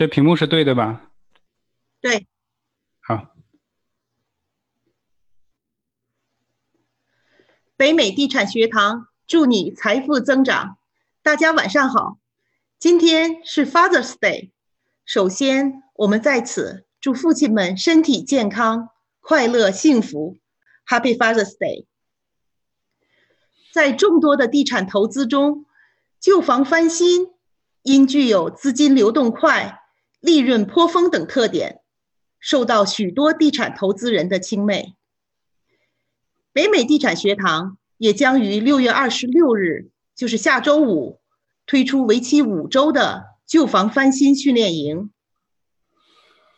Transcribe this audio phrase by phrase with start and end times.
[0.00, 1.10] 这屏幕是对的吧？
[2.00, 2.26] 对，
[3.00, 3.34] 好。
[7.76, 10.78] 北美地产学堂祝你财富增长。
[11.22, 12.18] 大家晚上好，
[12.78, 14.52] 今天是 Father's Day。
[15.04, 18.88] 首先，我们在此祝父亲们身体健康、
[19.20, 20.38] 快乐幸福
[20.86, 21.84] ，Happy Father's Day。
[23.70, 25.66] 在众多的地产投资中，
[26.18, 27.34] 旧房翻新
[27.82, 29.76] 因具有资金流动快。
[30.20, 31.80] 利润颇丰等特点，
[32.38, 34.94] 受到许多地产投资人的青睐。
[36.52, 41.20] 北美地产学堂也将于六月二十六日，就是下周五，
[41.64, 45.10] 推出为期五周的旧房翻新训练营。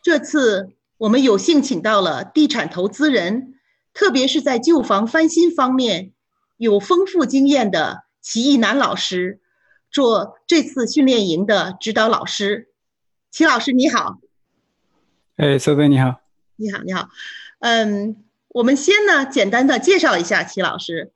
[0.03, 3.55] 这次我们有幸请到了地产投资人，
[3.95, 6.13] 特别是在旧房翻新方面
[6.57, 9.41] 有丰富经验的齐义南老师，
[9.91, 12.72] 做这次训练营的指导老师。
[13.33, 14.19] 齐老师你好，
[15.37, 16.21] 哎，苏菲你好，
[16.57, 17.09] 你好你好，
[17.61, 21.13] 嗯，我们先呢简单的介绍一下齐老师。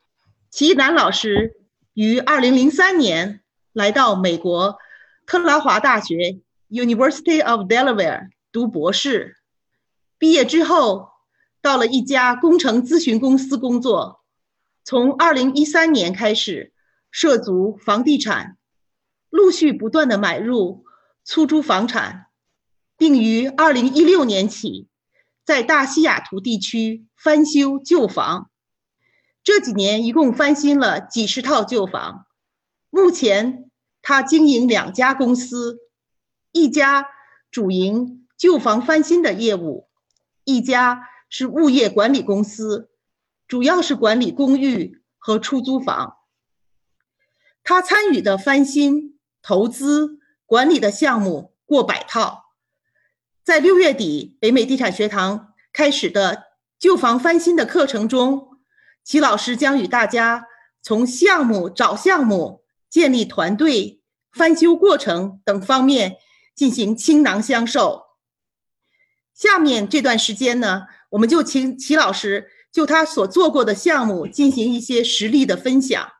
[0.50, 1.60] 齐南老师
[1.92, 3.42] 于二零零三年
[3.74, 4.78] 来到美国
[5.26, 9.36] 特拉华大学 University of Delaware 读博士，
[10.16, 11.10] 毕业之后
[11.60, 14.22] 到了一家工程咨询公司工作，
[14.84, 16.72] 从二零一三年开始
[17.10, 18.56] 涉足房地产，
[19.28, 20.85] 陆续不断的买入。
[21.26, 22.28] 出租房产，
[22.96, 24.86] 并于二零一六年起
[25.44, 28.48] 在大西雅图地区翻修旧房。
[29.42, 32.26] 这几年一共翻新了几十套旧房。
[32.90, 33.68] 目前
[34.02, 35.80] 他经营两家公司，
[36.52, 37.08] 一家
[37.50, 39.88] 主营旧房翻新的业务，
[40.44, 42.88] 一家是物业管理公司，
[43.48, 46.18] 主要是管理公寓和出租房。
[47.64, 50.20] 他参与的翻新投资。
[50.46, 52.52] 管理的项目过百套，
[53.42, 56.44] 在六月底北美地产学堂开始的
[56.78, 58.56] 旧房翻新的课程中，
[59.02, 60.46] 齐老师将与大家
[60.80, 64.00] 从项目找项目、建立团队、
[64.30, 66.16] 翻修过程等方面
[66.54, 68.04] 进行倾囊相授。
[69.34, 76.12] 下面这段时间呢，我们就请齐老师就他所做过的项目进行一些实例的分享。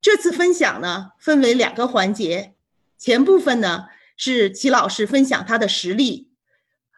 [0.00, 2.54] 这次分享呢，分为两个环节。
[3.02, 3.86] 前部分呢
[4.16, 6.30] 是齐老师分享他的实例，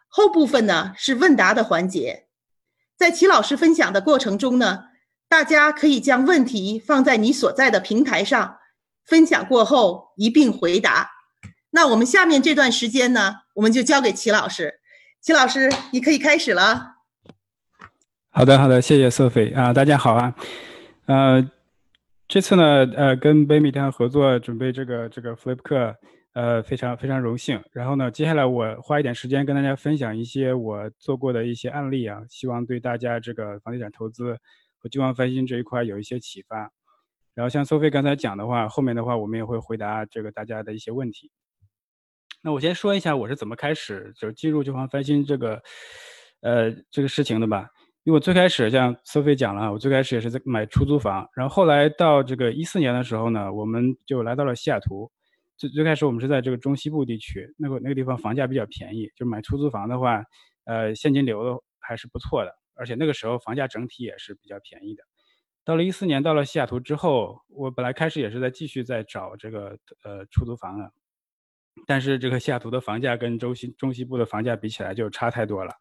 [0.07, 2.27] 后部分呢是问答的环节。
[2.95, 4.89] 在齐老师分享的过程中呢，
[5.27, 8.59] 大家可以将问题放在你所在的平台上，
[9.03, 11.09] 分享过后一并回答。
[11.71, 14.81] 那我们下面这段时间呢，我们就交给齐老师。
[15.23, 16.97] 齐老师，你可以开始了。
[18.29, 20.35] 好的，好的，谢谢色飞啊，大家好啊，
[21.07, 21.49] 呃。
[22.27, 25.95] 这次呢，呃，跟北美地产合作准备这个这个 Flip 课，
[26.33, 27.61] 呃，非常非常荣幸。
[27.71, 34.35] 然后呢，接下来我花一点时间跟大家分享一些我做过的一些案例啊，希望对大家这个房地产投资
[34.79, 36.71] 和旧房翻新这一块有一些启发。
[37.35, 41.31] 然后像苏菲刚才讲的话，后面的话我们也会回答这个大家的一些问题。
[42.41, 45.61] 那我先说一下我是怎么开始就进入旧房翻新这个，
[46.41, 47.69] 呃，这个事情的吧。
[48.05, 55.11] 因为我最开始像 Sophie 讲了，我最开始也是在买出租房，然后后来到这个一四年的时候呢，我们就来到了西雅图。
[55.57, 60.23] 最最开始我们是在这个中西部地区，那个那个地方房价比较便宜，就买出租房的话，
[60.65, 65.01] 呃，现金流还是不错的，而且那个时候房价整体也是比较便宜的。
[65.63, 70.91] 到了一四年到了西雅图之后，我本来开始也是在继续在找这个呃出租房的，
[71.87, 75.73] 但是这个西雅图的房价跟中西中西部的房价比起来就差太多了。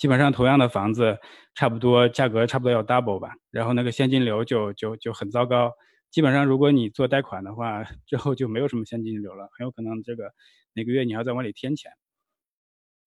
[0.00, 1.18] 基本上同样的房子，
[1.54, 5.70] 差不多价格差不多要 double 吧，然后那个现金流就就就很糟糕。
[6.10, 10.32] 基本上如果你做贷款的话，之后就没有什么现金流了，很有可能这个
[10.72, 11.92] 每个月你还要再往里添钱。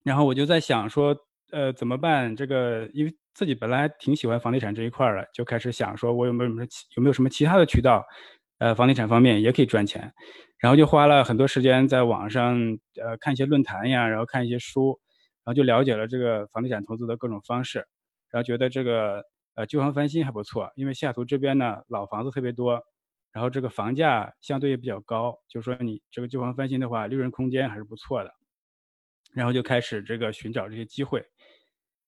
[0.04, 1.18] 然后我就在想说，
[1.52, 2.36] 呃，怎么办？
[2.36, 6.64] 这个因为自己本来挺喜欢房地产这一块的，就开始想说，我有没有什么
[6.96, 8.06] 有没有什么其他的渠道，
[8.60, 10.14] 呃，房地产方面也可以赚钱。
[10.60, 15.00] 然后就花了很多时间在网上呃看一些论坛呀，然后看一些书。
[15.46, 17.80] 然后就了解了这个房地产投资的各种方式，
[18.30, 19.22] 然后觉得这个
[19.56, 22.82] 呃旧房翻新还不错，因为西雅图这边呢老房子特别多，
[23.34, 28.32] 然后这个房价相对也比较高，就说你这个旧房翻新的话，利润空间还是不错的。
[29.34, 31.26] 然后就开始这个寻找这些机会，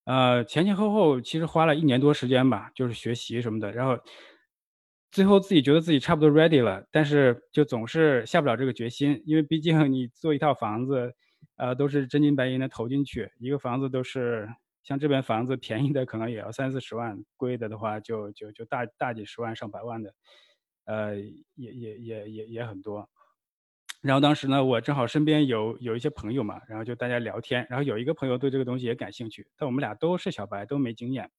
[0.05, 3.99] 呃前前后后其实花了一年多时间吧，就是学习什么的，然后
[5.11, 11.13] 最后自己觉得自己差不多 ready 了，但是就总是下不了这个决心，因为毕竟你做一套房子。
[11.57, 14.47] 呃，都是真金白银的投进去，一个房子都是
[14.83, 20.13] 像这边房子便宜的可能也要三四十万，贵的的话就就就大大几十万上百万的，
[20.85, 21.15] 呃，
[21.55, 23.09] 也也也也也很多。
[24.01, 31.31] 然后当时呢，我正好身边有有一些朋友嘛，然后就大家聊天，然后有一个朋友对这个东西也感兴趣，但我们俩都是小白，都没经验，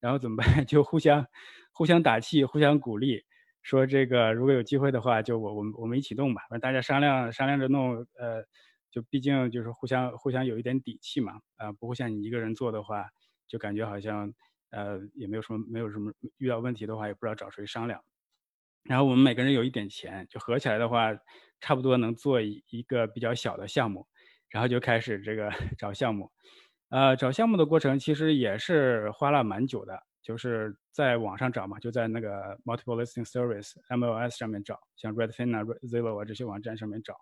[0.00, 0.44] 然后怎么办？
[0.66, 1.24] 就互相
[1.70, 3.22] 互相打气，互相鼓励，
[3.62, 8.42] 说这个如果有机会的话，就我我们我们一起弄吧，反正大家商量商量着弄，呃，
[8.90, 13.08] 就毕竟就是互相互相有一点底气嘛，啊，不会像你一个人做的话，
[13.46, 14.32] 就感觉好像
[14.70, 18.02] 呃也没有什么没有什么遇到问题的话也不知道找谁商量。
[18.84, 21.10] 然后我们每个人有一点钱，就合起来的话，
[21.60, 24.06] 差不多能做一一个比较小的项目，
[24.48, 26.30] 然后就开始这个 找项目，
[26.88, 37.14] 呃，找项目的过程其实也是花了蛮久的，就是在网上找嘛，就在那个 Multiple Listing Service MLS 上面找，像 Redfin 啊、Zillow 啊这些网站上面找。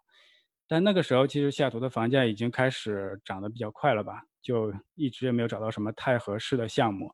[0.68, 7.10] 但那个时候其实西雅图的房价已经开始涨得比较快了吧，就一直也没有找到什么太合适的项目。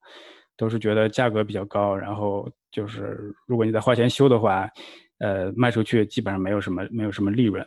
[0.55, 4.69] 都是觉得价格比较高，然后就是如果你再花钱修的话，
[5.19, 7.67] 呃，卖出去基本上没有什么没有什么利润。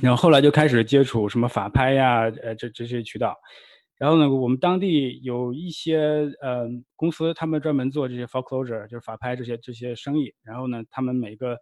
[0.00, 3.36] 然后后来就开始接触什么法拍呀，呃，这这些渠道。
[3.98, 10.32] 然后呢，我们当地有一些呃公司，他们专门做这些 foreclosure，就是法拍这些这些生意。
[10.44, 11.58] 然后呢，他们每个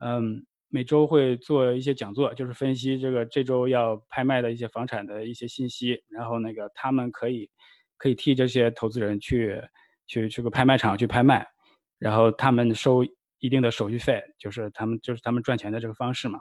[0.00, 6.02] 嗯每周会做一些讲座，就是分析这个这周要拍卖的一些房产的一些信息。
[6.08, 7.48] 然后那个他们可以。
[7.98, 9.62] 可以替这些投资人去
[10.08, 11.46] 去去个拍卖场去拍卖，
[12.00, 13.04] 然后他们收
[13.38, 16.40] 一定的手续费，就是他们就是他们赚钱的这个方式嘛。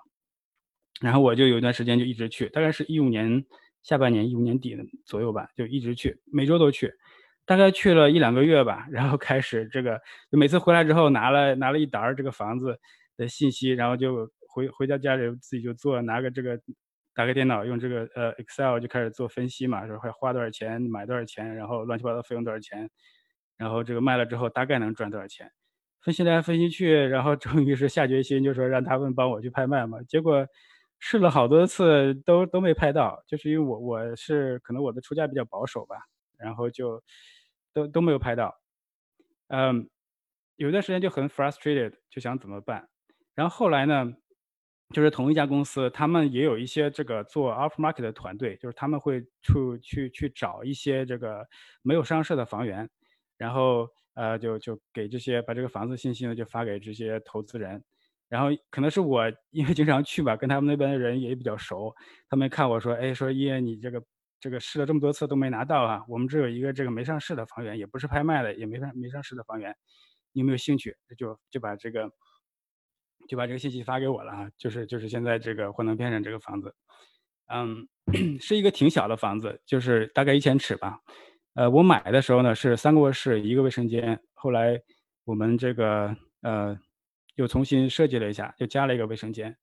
[1.00, 3.46] 然后我就有一段时间就一直去，大概是一五年
[3.84, 4.76] 下半年一五年底
[5.06, 6.92] 左右吧，就一直去，每周都去，
[7.46, 10.02] 大概去了一两个月吧，然后开始这个，
[10.32, 12.80] 每次回来之后拿了拿了一沓这个房子
[13.22, 16.60] 的信息，然后就回回到家里自己就做，拿个这个。
[17.14, 22.90] 打开电脑，用这个呃 Excel 就开始做分析嘛，说会花多少钱，买多少钱，然后乱七八糟费用多少钱，
[23.58, 25.52] 然后这个卖了之后大概能赚多少钱，
[26.02, 30.02] 分析来分析去，然后终于是下决心，就说让他们帮我去拍卖嘛。
[30.04, 30.48] 结果
[31.00, 35.98] 试了好多次都都没拍到，就是因为我我是可能我的出价比较保守吧，
[36.38, 37.04] 然后就
[37.74, 38.56] 都都没有拍到。
[39.50, 39.90] 嗯，
[40.56, 42.88] 有段时间就很 frustrated，就想怎么办，
[43.36, 44.14] 然后后来呢？
[44.94, 51.48] 就是同一家公司，他们也有一些这个做 off market 的团队，就是他们会去去去找一些这个
[51.82, 52.90] 没有上市的房源，
[53.38, 57.82] 然后呃就就给这些把这个房子信息呢就发给这些投资人，
[58.28, 61.96] 然后可能是我因为经常去吧，跟他们那边的人也比较熟，
[62.28, 64.04] 他们看我说，哎，说伊恩你这个
[64.42, 69.74] 这个试了这么多次都没拿到啊，我们这有一个这个没上市的房源，也不是拍卖的，也没上没上市的房源，
[70.34, 70.98] 你有没有兴趣？
[71.18, 72.12] 就就把这个。
[73.32, 76.76] 就把这个信息发给我了啊，就是就是现在这个幻灯片上这个房子，
[77.48, 77.88] 嗯，
[78.42, 81.00] 是一个挺小的房子，就是大概一千尺吧。
[81.54, 84.78] 呃，我买的时候呢是三个卧室一个卫生间，后来
[85.24, 86.78] 我们这个呃
[87.36, 89.56] 又重新设计了一下，又加了一个卫生间。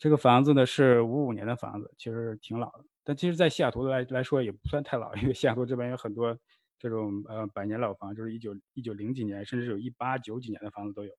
[0.00, 6.36] 这个房子呢是五五年的房子，其实挺老的，但其实在西雅图来来说也不算太老，因为西雅图这边有很多
[6.76, 11.12] 这种呃百年老房，就是一九一九零几年，甚至有一八九几年的房子都有。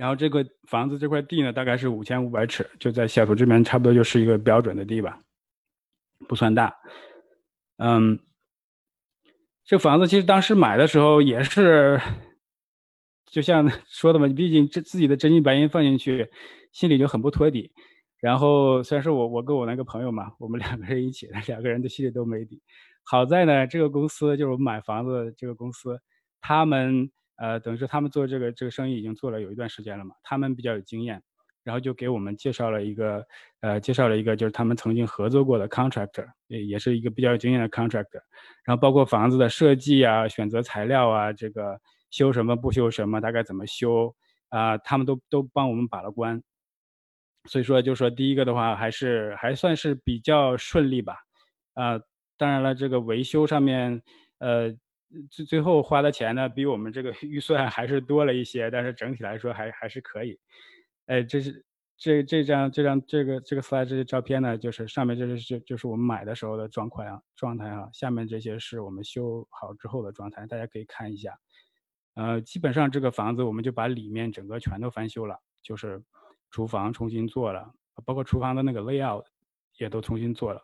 [0.00, 5.20] 然后这个房子这块地呢，大概是五千五百尺，就在西雅图这边，差不多就是一个标准的地吧，
[6.26, 6.74] 不算大。
[7.76, 8.18] 嗯，
[9.62, 12.00] 这房子其实当时买的时候也是，
[13.26, 16.30] 就像 说的嘛，毕竟这自己的真金白银放进去，
[16.72, 17.70] 心里就很不托底。
[18.20, 22.62] 然后虽然是我我跟我那个朋友嘛，我们两个人一起，两个人的心里都没底。
[23.04, 26.00] 好在呢，这个公司就是我买房子这个公司，
[26.40, 27.10] 他们。
[27.40, 31.22] 呃，等于说他们做这个这个生意已经做了有一段时间了嘛，他们比较有经验，
[31.64, 33.26] 然后就给我们介绍了一个，
[33.60, 38.20] 呃，介绍了一个就是他们曾经合作过的 contractor，也也是一个比较有经验的 contractor，
[38.62, 41.80] 然后包括房子的设计啊、选择材料啊、这个
[42.10, 44.14] 修什么不修什么、大概怎么修
[44.50, 46.42] 啊，他们都都帮我们把了关，
[47.48, 51.16] 所以说就说第一个的话还是还算是比较顺利吧，
[51.72, 51.98] 啊，
[52.36, 54.02] 当然了，这个维修上面，
[54.40, 54.76] 呃。
[55.30, 60.38] 最最后花的钱呢，比我们这个预算还是多了一些，但是整体来说还还是可以。
[61.06, 61.64] 哎，这是
[61.96, 71.36] 这这张这张这个这个 slide 这些照片呢，就是上面这是就是我们买的时候的状况啊状态啊，下面这些是我们修好之后的状态，大家可以看一下。
[72.14, 76.00] 呃，基本上这个房子我们就把里面整个全都翻修了，就是
[76.50, 77.72] 厨房重新做了，
[78.04, 79.24] 包括厨房的那个 layout
[79.78, 80.62] 也都重新做了。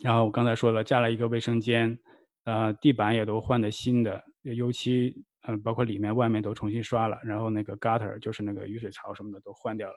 [0.00, 1.98] 然后我刚才说了，加了一个卫生间。
[2.44, 9.94] 呃，地板也都换的新的，油漆，嗯，包括里面、外面都重新刷了，然后那个 gutter 就是那个雨水槽什么的都换掉了，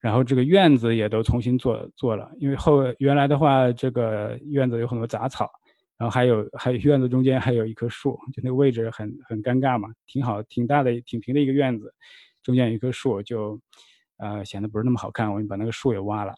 [0.00, 5.48] 然后这个院子也都重新做做了，因为后原来的话，这个院子有很多杂草，
[5.96, 11.94] 然后还有还有院子中间还有一棵树，就那个位置很很尴尬嘛，挺好，挺大的，挺平的一个院子，
[12.42, 13.60] 中间有一棵树，就
[14.16, 16.34] 呃，显得不是那么好看，我们把那个树也挖了，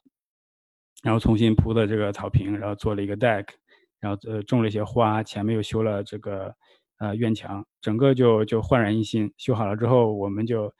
[1.03, 3.47] 然后重新铺的这个草坪，然后做了一个 deck，
[4.03, 6.55] 然后呃种了一些花，前面又修了这个
[6.99, 9.33] 呃院墙，整个就就焕然一新。
[9.39, 10.75] 修好了之后，我们就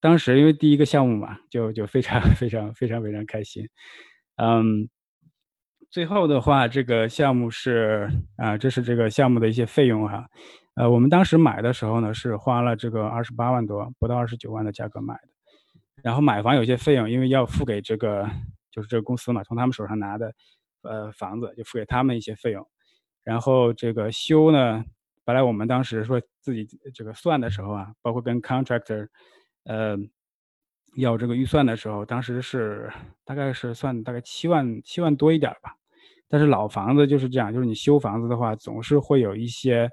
[0.00, 3.68] 当时因为第一个项目嘛，就就非常 非常非常非常开心，
[4.36, 4.88] 嗯。
[5.90, 10.26] 最后的话，这个项目是啊，这是这个项目的一些费用哈，
[10.74, 15.28] 呃，我们当时买的时候呢，是花了这个二十八万多，不到二十九万的价格买的。
[16.02, 18.28] 然后买房有些费用，因为要付给这个
[18.70, 20.34] 就是这个公司嘛，从他们手上拿的
[20.82, 22.66] 呃房子就付给他们一些费用。
[23.22, 24.84] 然后这个修呢，
[25.24, 29.08] 本来我们当时说自己这个算的时候啊，包括跟 contractor，
[29.64, 29.96] 呃。
[30.96, 32.90] 要这个预算的时候，当时是
[33.24, 35.76] 大概是算大概七万七万多一点吧。
[36.28, 39.90] 但是老房子就是这样，就是你修房子的话，总是会有一些，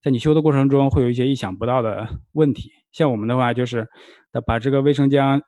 [0.00, 2.70] 在你修的过程中会有一些意想不到的问题。
[2.92, 3.88] 像我们的话，就是
[4.46, 5.42] 把这个卫生间、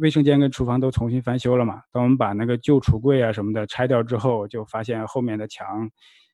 [0.00, 1.82] 卫生间跟厨房都重新翻修了嘛。
[1.92, 5.90] 当我们把那个旧橱柜啊什么的拆掉之后，就发现后面的墙，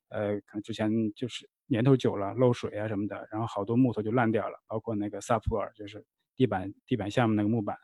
[0.09, 7.77] 呃，可能之前就是年头久了漏水啊什么的，然后好多木头就烂掉了，包括那个萨普尔就是地板地板下面那个木板。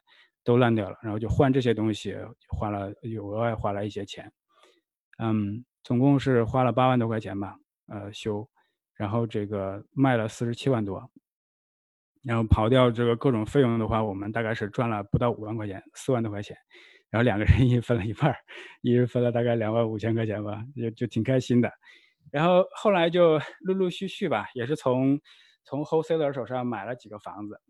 [0.42, 2.16] 都烂掉了，然后就换这些东西，
[2.48, 4.32] 花了有额外花了一些钱，
[5.18, 8.48] 嗯，总共是花了八万多块钱吧，呃，修，
[8.94, 11.10] 然后这个卖了四十七万多，
[12.22, 16.56] 然后刨掉这个各种费用的话，我们大概是赚了不到五万块钱，四万多块钱，
[17.10, 18.34] 然后两个人 一分了一半，
[18.82, 21.72] 一人分了大概两万五千块钱吧，就就挺开心的，
[22.30, 25.20] 然后后来就陆陆续续吧，也是从
[25.64, 27.60] 从 wholesaler 手上买了几个房子，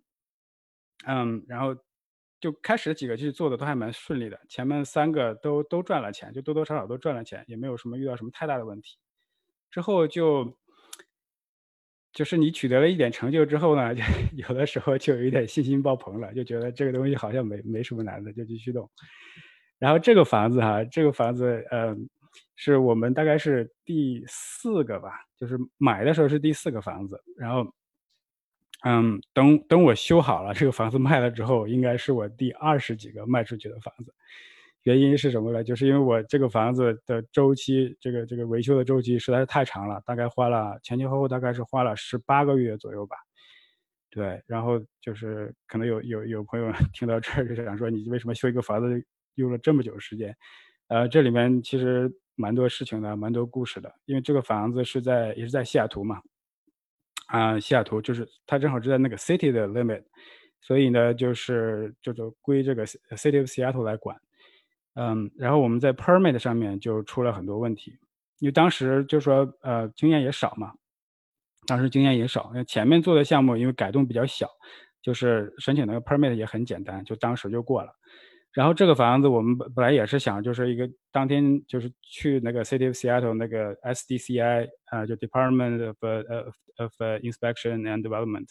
[1.06, 1.76] 嗯，然后。
[2.40, 8.96] 就开始几个其实做的都还蛮顺利的，前面三个都都赚了钱，就多多少少都赚了钱，也没有什么遇到什么太大的问题。
[9.70, 10.56] 之后就
[12.12, 14.02] 就是你取得了一点成就之后呢，就
[14.36, 18.90] 有的时候就有一点信心爆棚了，就觉得这个东西好像没没什么难的，就继续动。
[19.78, 22.08] 然后这个房子哈，这个房子嗯，
[22.56, 27.72] 是我们大概是第四个吧，就是买的时候是第四个房子，然后。
[28.82, 34.14] 嗯，等等我修好了，这个房子卖了之后，应该是我第二十几个卖出去的房子。
[34.84, 35.62] 原因是什么呢？
[35.62, 43.16] 就是因为我这个房子的周期，这个这个维修的周期实在是太长了，大概花了前前后后大概是花了十八个月左右吧。
[44.08, 50.34] 对，然后就是可能有有有朋友 听到这儿就想说，你为什么修一个房子用了这么久时间？
[50.88, 53.94] 呃，这里面其实蛮多事情的，蛮多故事的。
[54.06, 56.20] 因为这个房子是在也是在西雅图嘛。
[57.26, 60.02] 啊，西雅图就是它正好是在那个 city 的 limit，
[60.60, 64.20] 所以呢，就是就是归这个 city of Seattle 来管。
[65.00, 67.96] 嗯，然后我们在 permit 上面就出了很多问题，
[68.38, 70.74] 因为当时就说呃经验也少嘛，
[71.66, 74.46] 当时经验也少，那前面做的项目因为改动比较小，
[75.00, 77.90] 就是申请那个 permit 也很简单，就当时就过了。
[78.52, 86.92] 然后这个房子我们本本来也是想，就是一个当天就是去那个 City of Seattle 那个 SDCI 啊，就 Department of of of
[87.22, 88.48] Inspection and Development，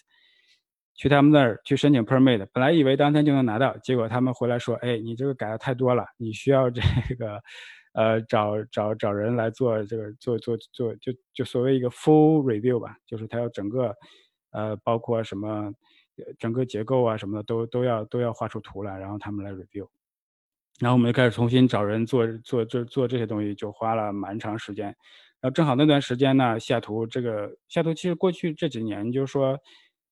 [1.00, 2.46] 去他们那儿去申请 permit。
[2.52, 6.82] 本来以为当天就能拿到，结果他们回来说，哎，你这个改的太多了，你需要这
[7.16, 7.42] 个
[7.94, 13.96] 呃找找找人来做这个做做做，就就所谓一个 full review 吧，就是他要整个
[14.52, 15.74] 呃包括什么。
[16.38, 19.88] 整个结构啊什么的都都要都要画出图来，然后他们来 review，
[20.78, 24.88] 然后我们就开始重新找人做做做做这些东西，就花了蛮长时间。
[25.40, 29.58] 然后正好那段时间呢，西雅图这个西雅图其实过去这几年就是说，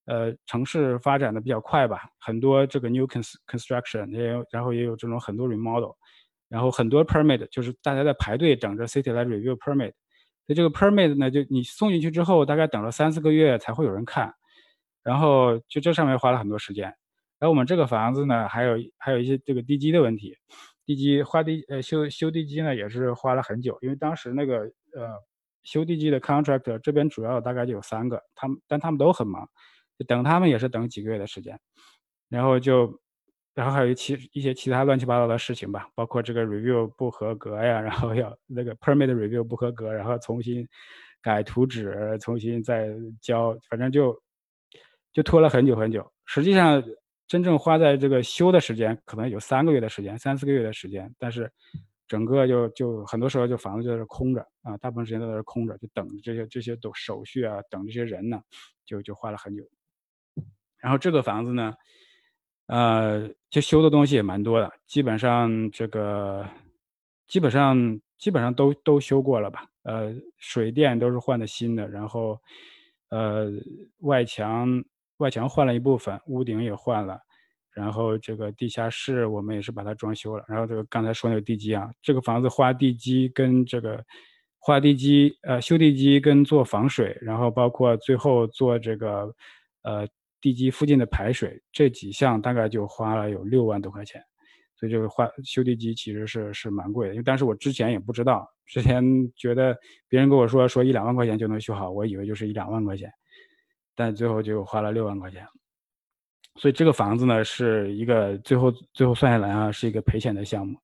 [0.08, 5.94] 呃，城市发展的比较快吧，很多这个 new construction 也有，然后也有这种很多 remodel，
[6.48, 9.92] 然后很多 permit 就是大家在排队等着 city 来 review permit，
[10.46, 14.34] 所以这个 permit 呢，就你送进去之后，大概等了三四个月才会有人看。
[15.04, 16.84] 然后就这上面花了很多时间，
[17.38, 20.36] 然后我们这个房子呢，还有还有一些这个地基的问题，
[20.84, 24.58] 地基花地呃修修地基呢也是花了很久，因为当时那个
[24.94, 25.08] 呃
[25.62, 29.48] 修地基的 contractor 这边主要大概就有三个，他们但他们都很忙，
[30.06, 31.58] 等他们也是等几个月的时间，
[32.28, 33.00] 然后就
[33.54, 40.66] 然后还有其一些其他乱七八糟的事情吧，包括这个 review 不合格呀，然后要那个 permit review 不合格，然后重新
[41.20, 42.88] 改图纸，重新再
[43.20, 44.20] 交，反正就。
[45.10, 46.84] 就拖了很久很久，实际上
[47.26, 51.50] 真正花在这个修的时间可能有三个月的时间，三四个月的时间，但是
[52.06, 58.40] 整个就就很多时候就房子就在这空着啊，大部分时间都在这空着，就等这些这些都手续啊，等这些人呢，
[58.84, 59.64] 就就花了很久。
[60.80, 61.74] 然后这个房子呢，
[62.66, 66.46] 呃，就修的东西也蛮多的，基本上这个
[67.26, 72.40] 基本上基本上都都修过了吧，呃，水电都是换的新的，然后
[73.10, 73.50] 呃
[74.00, 74.84] 外墙。
[75.18, 77.18] 外墙换了一部分，屋顶也换了，
[77.72, 84.00] 然后这个地下室我们也是把它装修了，然后这个刚才说那个地基啊，这个房子花地基跟这个
[84.60, 89.34] 花地基呃修地基跟做防水，然后包括最后做这个
[89.82, 90.06] 呃
[90.40, 94.22] 地基附近的排水这几项大概就花了有六万多块钱，
[94.76, 99.02] 所以这个花修地基其实是是蛮贵的，因为当时我之前也不知道，之前
[99.36, 99.76] 觉得
[100.08, 103.10] 别人跟我说说一两万块钱就能修好，我以为就是一两万块钱，
[103.96, 105.46] 但最后就花了六万块钱。
[106.56, 110.76] 所以这个房子呢，是一个最后最后算下来啊，是一个赔钱的项目。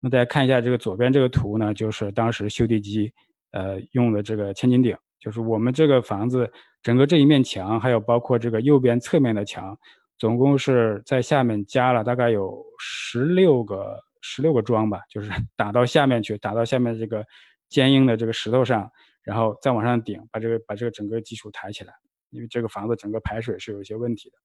[0.00, 3.12] 那大家看一下这个左边这个图呢，就是当时修地基，
[3.50, 6.50] 呃，用的这个千斤顶，就是我们这个房子
[6.82, 9.78] 整个这一面墙，还有包括这个右边侧面的墙，
[10.18, 17.24] 总共是在下面加了大概有十六个十六个桩吧，就是 打到下面去，打到下面这个
[17.68, 18.90] 坚硬的这个石头上，
[19.22, 21.92] 然后再往上顶，把这个把这个整个基础抬起来。
[22.30, 24.36] 因为这个房子整个排水是有一些问题的。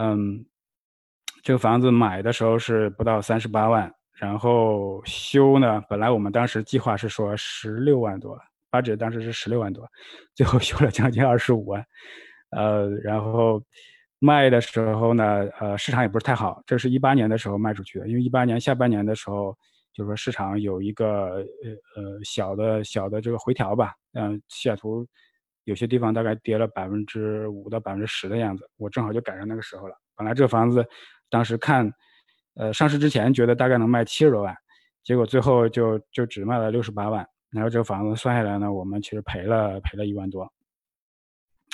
[0.00, 0.44] 嗯，
[1.42, 8.36] 这个房子买的时候是不到三十八万，然后修呢，本来我们当时计划是说十六万多，
[8.70, 9.88] 八折当时是十六万多，
[10.34, 11.84] 最后修了将近二十五万，
[12.50, 13.62] 呃，然后
[14.18, 19.56] 卖的时候呢，呃，市场也不是太好，这是一八年的时候卖出去的，因为一八年下半年的时候，
[19.92, 25.06] 就是说市场有一个呃呃小的小的这个回调吧，嗯，西雅图。
[25.64, 29.94] 有些地方大概跌了百分之五到百分之十的样子，我正好就赶上那个时候了。
[30.16, 30.82] 本来这个房子，
[31.28, 31.92] 当时看，
[32.54, 34.56] 呃，上市之前觉得大概能卖七十多万，
[35.04, 37.28] 结果最后就就只卖了六十八万。
[37.50, 40.52] 然后这个房子算下来呢，我们其实赔了赔了一万多。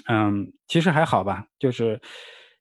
[0.06, 2.00] 嗯，其实还好吧，就是，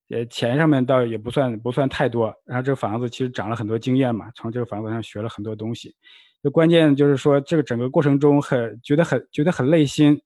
[0.10, 2.34] 呃，钱上面倒也不算不算太多。
[2.46, 5.96] 然后这个房子其实长了很多经验嘛，从这个房子上学了很多东西。
[6.44, 10.20] 就关键就是说这个整个过程中很觉得很觉得很累心。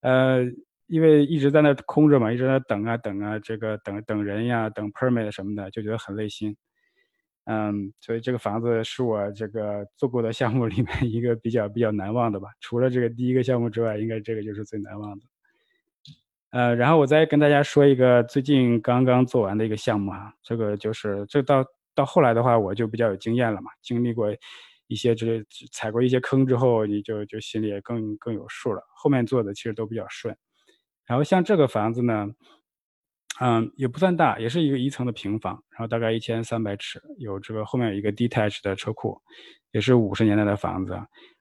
[0.00, 0.44] 呃，
[0.88, 6.56] 因为一直在那空着嘛，一直在等啊等啊，这个等等人呀，等 permit 什么的，就觉得很累心。
[7.44, 12.48] 嗯，所以这个房子是我这个做过的项目里面一个比较比较难忘的吧。
[12.60, 15.24] 除了这个第一个项目之外，应该这个就是最难忘的。
[16.50, 21.64] 呃，然后我再跟大家说一个最近刚刚做完的一个项目啊，这个就是这到
[21.94, 24.34] 到后来的话，我就比较有经验了嘛，经历过。
[24.88, 28.82] 一些这踩过一些坑之后，你就就心里也更更有数了。
[28.94, 30.36] 后面做的其实都比较顺。
[31.06, 32.28] 然后像这个房子呢，
[33.44, 39.20] 嗯，也不算大，也是一个一层的平房，然后大概一千三百尺，有这个后面有一个 detached 的车库，
[39.72, 40.96] 也是五十年代的房子。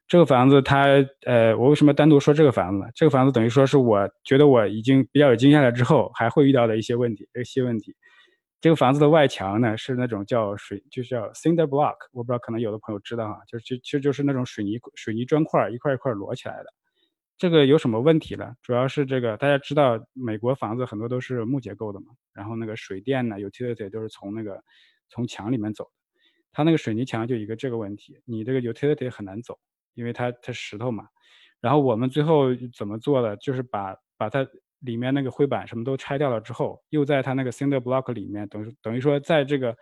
[0.08, 0.88] 这个房子它，
[1.28, 2.88] 呃，我为什么单独说这个房子？
[2.96, 7.96] 这个房子等于说是我觉得我已经比较有经验了之后，还会遇到的一些问题，这些问题。
[8.60, 16.66] 这个房子的外墙呢是那种叫水，就是叫 cinder block，我不知道可能有的朋友知道哈，就是就其实就是那种水泥水泥砖块一块一块摞起来的。
[17.42, 18.54] 这个有什么问题呢？
[18.62, 24.64] 主要是这个大家知道美国房子很多都是木结构的嘛，然后那个水电呢 utility 都是从那个
[25.10, 25.90] 从墙里面走的，
[26.52, 29.58] 它那个水泥墙就一个这个问题，你这个 utility 很难走，
[29.96, 31.08] 因为它它石头嘛。
[31.60, 34.48] 然后我们最后怎么做的，就是把把它。
[34.84, 39.78] 里面那个灰板什么都拆掉了之后，又在它那个 cinder block 里面，等于等于说在这个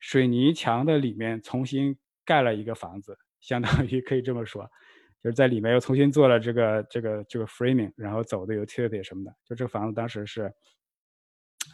[0.00, 1.94] 水泥墙的里面重新
[2.24, 4.66] 盖了一个房子，相当于可以这么说，
[5.24, 10.52] 就是在里面又重新做了这个这个这个 framing，然后走的 utility 什么的，就这个房子当时是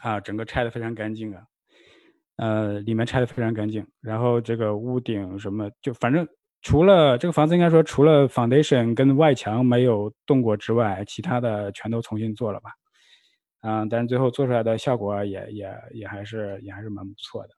[0.00, 1.42] 啊，整个拆的非常干净啊，
[2.36, 6.26] 呃，里面拆的非常干净，然后这个屋顶什么就反正。
[6.62, 12.70] 除了这个房子，应该说除了 foundation 跟外墙没有动过之外，其他的全都重新做了吧。
[13.62, 17.48] 嗯，但是最后做出来的效果也也也还是也还是蛮不错的。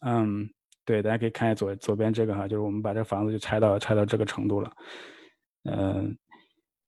[0.00, 0.50] 嗯，
[0.84, 4.70] 对，大家可以看一下左左边这个哈，就是我们把这房子就拆到拆到这个程度了。
[5.64, 6.16] 嗯，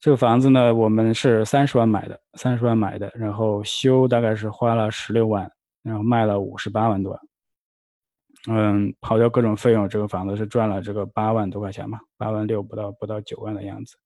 [0.00, 5.50] 这个房子呢，我们是三十万买的，三十万买的，然后修大概是花了十六万，
[5.82, 7.18] 然后卖了五十八万多。
[8.48, 13.96] 嗯，刨掉各种费用，这个房子是赚了这个八万多块钱嘛，八万六不到不到九万的样子。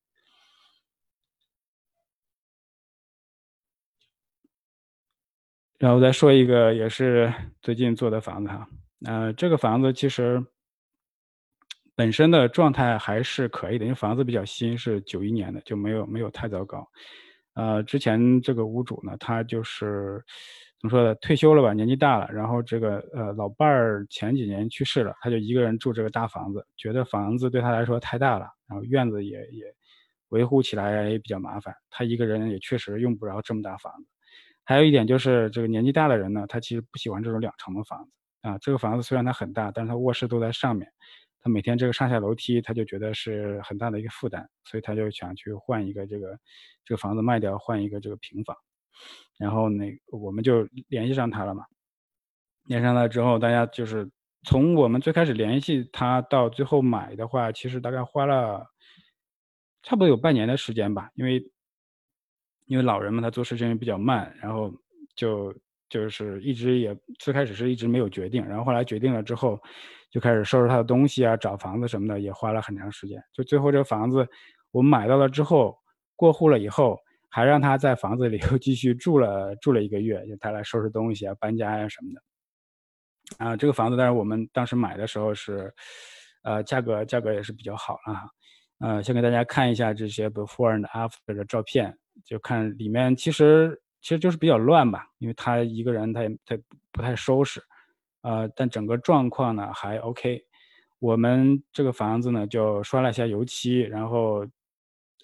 [5.79, 8.69] 然后再说一个，也是最近做的房子哈，
[9.07, 10.45] 呃，这个房子其实
[11.95, 16.87] 本身的状态还是可以的，因为房子比较新，是九一年的，就没有没有太糟糕。
[17.55, 20.23] 呃，之前这个屋主呢，他就是。
[20.83, 21.15] 怎么说呢？
[21.17, 29.67] 退休了吧，年纪大了，然后这个呃老伴儿前几年去世了，他就一个人住这个大房子，觉得房子对他来说太大了，然后院子也也
[30.31, 34.09] 维护起来也比较麻烦，他一个人也确实用不着这么大房子。
[34.65, 38.11] 还有一点就是这个年纪大的人呢，他其实不喜欢这种两层的房子
[38.43, 38.59] 啊。
[38.59, 40.91] 这个房子虽然它很大，但是它卧室都在上面，
[41.41, 46.39] 他每天这个上下楼梯他就觉得是很大的一个负担，所以他就想去换一个这个
[46.85, 48.57] 这个房子卖掉，换一个这个平房。
[49.39, 51.65] 然后那我们就联系上他了嘛，
[52.65, 54.11] 联系上了之后，大家就是
[54.45, 58.67] 从我们最开始联系他到最后买的话，其实大概花了
[59.83, 61.43] 差不多有半年的时间吧，因为
[62.67, 64.71] 因为老人们他做事情比较慢，然后
[65.15, 65.55] 就
[65.91, 69.61] 就是一直也最开始是一直没有决定，然后后来决定了之后，
[70.11, 73.23] 就开始收拾他的东西啊，找房子什么的，也花了很长时间。
[73.35, 74.27] 就最后这个房子
[74.71, 75.77] 我们买到了之后，
[76.17, 76.99] 过户了以后。
[77.33, 83.45] 还让他在房子里 又继续住了住了一个月，就他来收拾东西啊、搬家呀什么的。
[83.45, 85.73] 啊，这个房子，但是我们当时买的时候是，
[86.43, 88.21] 呃，价格价格也是比较好了。
[88.81, 96.59] 呃，先给大家看一下这些 before and after 的照片，就看里面其实其实就是比较乱吧，因为他一个人他也他
[96.93, 97.63] 不太收拾，
[98.23, 100.45] 呃，但整个状况呢还 OK。
[100.99, 104.47] 我们这个房子呢就刷了一下油漆，然后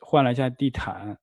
[0.00, 1.18] 换了一下地毯。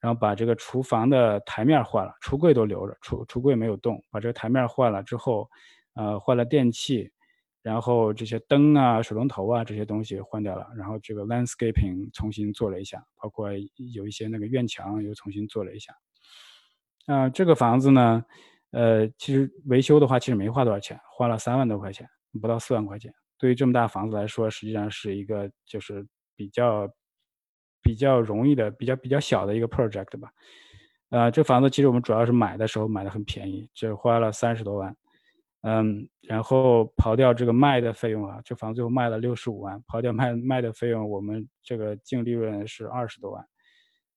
[0.00, 4.04] 然后把这个厨房的台面换了，橱柜都留着，橱橱柜没有动。
[4.10, 5.48] 把这个台面换了之后，
[5.94, 7.10] 呃，换了电器，
[7.62, 10.68] 然后这些灯啊、水龙头啊这些东西换掉了。
[10.76, 13.48] 然后这个 landscaping 重新做了一下，包括
[13.94, 15.94] 有一些那个院墙又重新做了一下。
[17.06, 18.24] 啊，这个房子呢，
[18.70, 22.08] 呃，其实维修的话其实没花多少钱，花了三万多块钱，
[22.40, 23.12] 不到四万块钱。
[23.38, 26.88] 对于这么大房子来说，实际上是一个就是比较。
[27.86, 30.30] 比较容易的、比较比较小的一个 project 吧，
[31.10, 34.96] 呃，这房子其实我们主要是买的时候买的很便宜，只花了三十多万，
[35.60, 43.46] 嗯，然后刨掉这个卖的费用啊，这房子最后卖了六十五万，刨掉卖卖的费用，我们这个净利润是二十多万，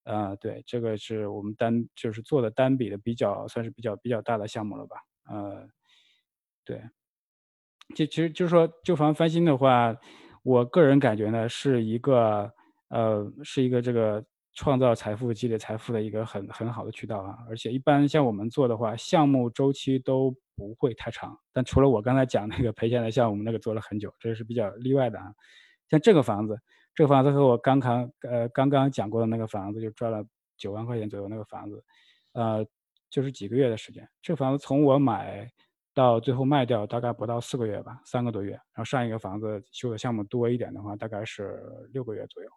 [0.07, 4.97] 呃，对，这个是我们单就是做的单笔的比较算是比较比较大的项目了吧，
[5.29, 5.67] 呃，
[6.65, 6.81] 对，
[7.95, 9.95] 就其实就是说旧房翻新的话，
[10.43, 12.51] 我个人感觉呢是一个。
[12.89, 17.37] 呃，是一个这个创造财富、积累财富的一个很很好的渠道啊！
[17.49, 21.37] 而且一般像我们做的话，项目周期都不会太长。
[21.51, 25.33] 但除了我刚才讲那个赔钱的项目，我们那个做了很久，这是比较例外的啊。
[25.89, 26.57] 像这个房子，
[26.97, 30.25] 这个房子和我刚刚呃刚刚讲过的那个房子，就赚了
[30.57, 31.83] 九万块钱左右那个房子，
[32.33, 32.65] 呃，
[33.07, 34.09] 就是几个月的时间。
[34.19, 35.47] 这个房子从我买
[35.93, 38.53] 到最后卖掉，大概不到四个月吧，三个多月。
[38.53, 41.61] 然后上一个房子修的项目多一点的话，大概是
[41.93, 42.49] 六个月左右。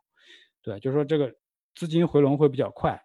[0.63, 1.31] 对，就是说这个
[1.75, 2.99] 资金回笼会比较快，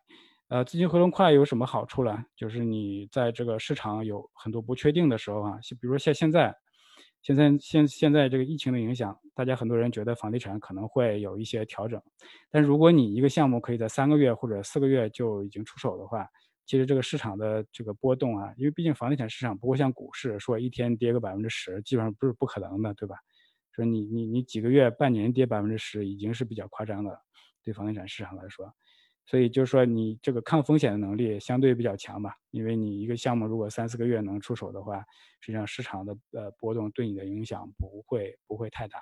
[0.48, 2.24] 呃，资金回笼快有什么好处呢？
[2.38, 6.56] 就是你在这个市场有很多不确定的时候啊，比如说像现在，
[7.26, 12.00] 现在现现在这个疫情的影响，大家很多人觉得房地产可能会有一些调整，
[12.52, 16.30] 但如果你一个项目可以在三个月或者四个月就已经出手的话，
[16.68, 23.16] 其实这个市场的这个波动啊，因为毕竟房地产市场不会像股市说一天跌个百分之十，基本上不是不可能的，对吧？
[23.72, 27.20] 说你你你几个月半年跌百分之十已经是比较夸张的了。
[27.64, 28.72] 对房地产市场来说，
[29.26, 35.00] 所以就是说你这个抗风险的能力相对比较强吧，因为你一个项目如果三四个月能出手的话，
[35.42, 39.00] 实际上市场的呃波动对你的影响不会不会太大。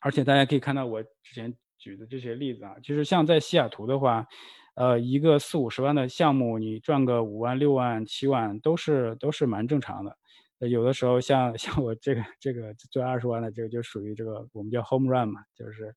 [0.00, 4.26] 而且大家可以看到我之前举的这些例子啊，就是像在西雅图的话，
[4.76, 10.16] 呃，一个四五十万的项目，你赚个五万、六万、七万都是都是蛮正常的。
[10.68, 15.94] 有的时候像 像我这个这个赚二十万的这个就属于这个我们叫 home run 嘛，就是。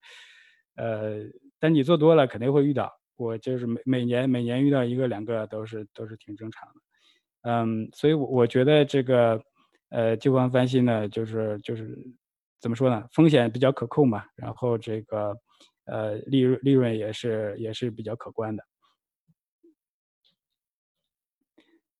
[0.78, 1.20] 呃，
[1.58, 6.74] 但你做多了肯定会遇到，我就是每每年每年遇到一个两个都是都是挺正常的，
[7.44, 9.42] 嗯，所以我我觉得这个
[9.90, 11.98] 呃旧房翻新呢，就是就是
[12.60, 15.36] 怎么说呢，风险比较可控嘛，然后这个
[15.86, 18.64] 呃利润利润也是也是比较可观的。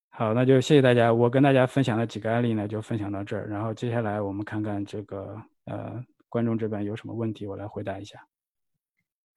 [0.10, 8.26] 好，那就谢谢大家，我跟大家分享的几个案例呢就分享到这儿，然后接下来我们看看这个呃观众这边有什么问题，我来回答一下。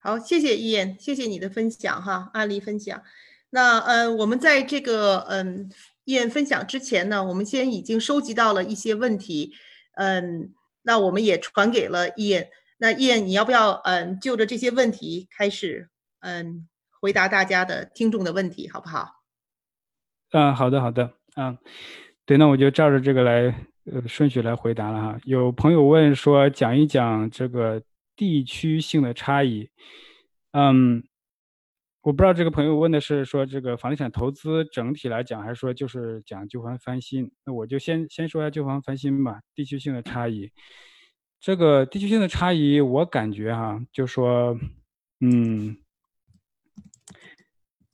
[0.00, 3.02] 好，谢谢伊言，谢谢你的分享哈，案例分享。
[3.50, 5.68] 那呃，我们在这个嗯
[6.04, 9.52] 伊言分享之前呢，我们先已经收集到了一些问题，
[9.96, 12.48] 嗯，那我们也传给了伊言。
[12.78, 15.88] 那伊言，你要不要嗯就着这些问题开始
[16.20, 16.68] 嗯
[17.00, 19.24] 回答大家的听众的问题，好不好？
[20.30, 21.58] 嗯，好的，好的，嗯，
[22.24, 25.18] 对，那我就照着这个来呃顺序来回答了哈。
[25.24, 27.82] 有朋友问说，讲一讲这个。
[28.18, 29.70] 地区性的差异，
[30.50, 31.04] 嗯，
[32.02, 37.30] 我不知道这个朋友问的是说这个房地产投资整体来讲，还是说就是讲旧房翻新？
[37.44, 39.40] 那我就先先说一下旧房翻新吧。
[39.54, 40.50] 地区性的差异，
[41.38, 44.58] 这个地区性的差异，我感觉哈，就说，
[45.20, 45.76] 嗯，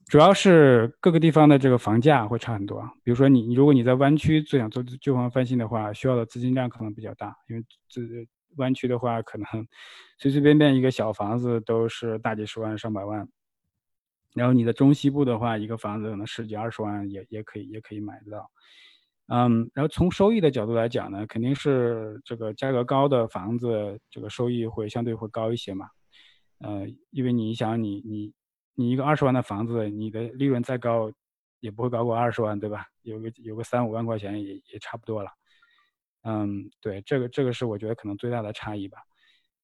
[0.07, 2.81] 主要是各个地方的这个房价会差很多。
[3.03, 8.01] 比如说你，如果你在湾区最想做旧房翻新的话，需要的资金量可能比较大，因为这。
[8.57, 9.45] 湾区的话，可能
[10.17, 13.27] 随随便便一个小房子都是大几十万、上百万。
[14.33, 18.51] 然后你的中西部的话，一个房子可能十几二十万也也可以也可以买得到。
[19.27, 25.87] 嗯，然后从收益的角度来讲呢，肯定是这个价格高的房子，这个收益会相对会高一些嘛。
[26.59, 28.33] 呃，因为你想，你你
[28.75, 31.11] 你一个二十万的房子，你的利润再高，
[31.59, 32.85] 也不会高过二十万，对吧？
[33.01, 35.31] 有个有个三五万块钱也也差不多了。
[36.25, 38.97] 嗯，对，这个这个是我觉得可能最大的差异吧。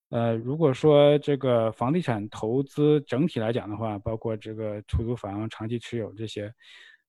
[0.10, 6.54] 呃，如果说这个房地产投资整体来讲的话，包括这个出租房、长期持有这些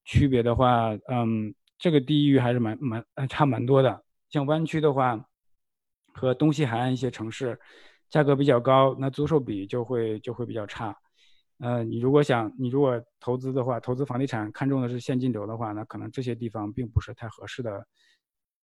[0.04, 4.02] 区别的话，嗯，这个地域还是蛮蛮差蛮多的。
[4.30, 5.28] 像湾区的话，
[6.14, 7.58] 和东西海岸一些城市，
[8.08, 10.96] 价格比较高，那租售比就会就会比较差。
[11.58, 17.86] 呃，你如果想你如果投资的话，投资房地产看中的是现金流的话，那可能这些地方并不是太合适的，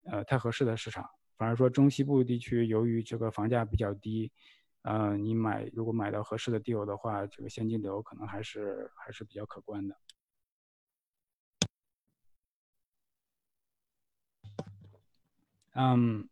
[0.06, 1.10] 呃，太合适的市场。
[1.38, 4.32] 反而说中西部地区，由于这个房价比较低，
[4.82, 9.96] 呃，你买如果买到合适的地 l 的话，这个现金流可能还是还是比较可观的。
[15.76, 16.28] 嗯，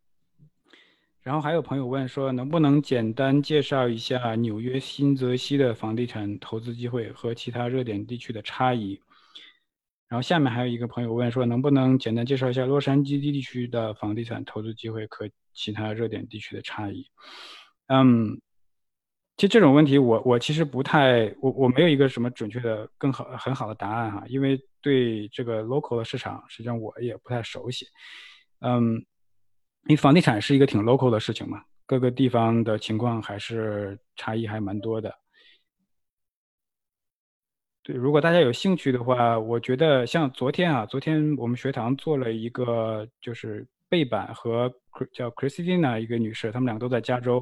[1.22, 9.00] 然后还有朋友问说，能不能简单介绍一下纽约、新泽西的房地产投资机会和其他热点地区的差异？
[10.10, 17.06] 然后下面还有一个朋友问说，能不能简单介绍一下洛杉矶地区的房地产投资机会和其他热点地区的差异？
[17.88, 18.40] 嗯，
[19.36, 27.86] 其实这种问题我我其实不太我我没有一个什么准确的更好很好的答案哈，因为对这个 local 的市场实际上我也不太熟悉。
[28.62, 35.14] 嗯，因为房地产是一个挺 local 的事情嘛，各个地方的情况还是差异还蛮多的。
[37.88, 44.70] 对，如果大家有兴趣的话，我觉得像昨天啊，昨天我们学堂做了一个就是背板和
[45.14, 47.42] 叫 Christina 一个女士，她们两个都在加州，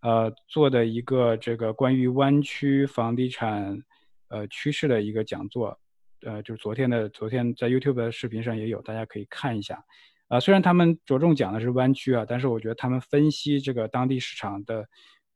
[0.00, 3.82] 呃，做的一个这个关于湾区房地产
[4.28, 5.76] 呃趋势的一个讲座，
[6.22, 9.84] 呃，就是昨天的昨天在 YouTube 的视频上也有，大家可以看一下。
[10.28, 14.88] 啊，虽然他们着重讲的是湾区啊，但是我觉得他们分析这个当地市场的。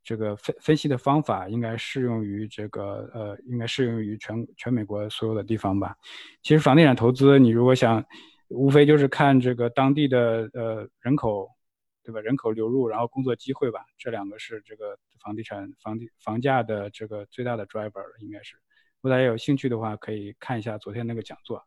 [0.09, 5.95] 这个分分析的方法应该适用于这个呃，应该适用于全全美国所有的地方吧。
[6.41, 8.03] 其实房地产投资，你如果想，
[8.47, 11.47] 无非就是看这个当地的呃人口，
[12.03, 12.19] 对吧？
[12.21, 18.55] 人口流入，然后工作机会吧，这两个是这个房地产房地房价的这个最大的 driver，应该是。
[18.55, 21.63] 如果大家有兴趣的话，可以看一下昨天那个讲座。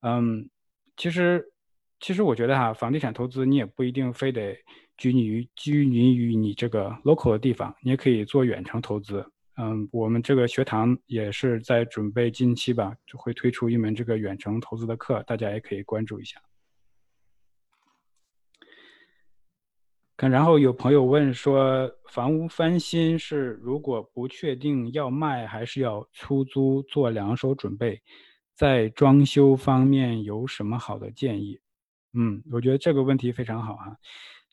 [0.00, 0.48] 嗯，
[0.96, 1.52] 其实
[2.00, 4.56] 其实我觉得哈，房地产投资你也不一定非得。
[4.98, 9.24] 拘泥于拘泥于你这个 local 的地方，你也可以做远程投资。
[9.56, 16.40] 嗯，我们这个学堂也是在准备近期吧，就会推出一门这个远程投资的课，大家也可以关注一下。
[20.16, 28.00] 看，然后有朋友问说，房屋翻新是如果不确定要卖还是要出租，做两手准备，
[28.54, 31.60] 在装修方面有什么好的建议？
[32.14, 33.96] 嗯，我觉得这个问题非常好啊。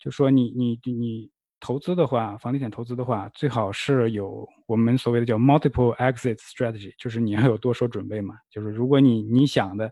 [0.06, 8.36] 就说你你你投资的话，房地产投资的话，最好是有我们所谓的叫 multiple exit strategy，就是你要有多手准备嘛。
[8.52, 9.92] 就是如果你你想的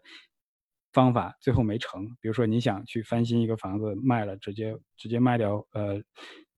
[0.91, 5.99] 方法最后没成，比如说你想去翻新一个房子卖了，直接直接卖掉，呃，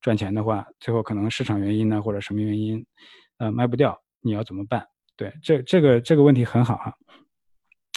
[0.02, 2.86] 赚钱的话，最后可能市场原因呢或者什么原因，
[3.38, 4.86] 呃，卖不掉，你要怎么办？
[5.16, 6.94] 对，这这个这个问题很好哈。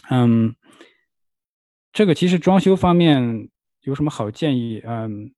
[0.08, 0.54] 嗯，
[1.92, 4.80] 这个其实装修方面有什么好建议？
[4.86, 5.34] 嗯。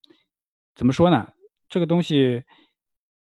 [0.74, 1.32] 怎么说呢？
[1.68, 2.42] 这个东西，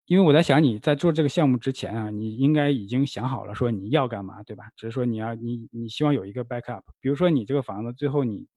[0.05, 4.71] 因为我在想你在做这个项目之前啊，你应该已经想好了说你要干嘛，对吧？
[4.75, 6.81] 只是说你要你你希望有一个 backup。
[6.99, 8.47] 比如说你这个房子最后你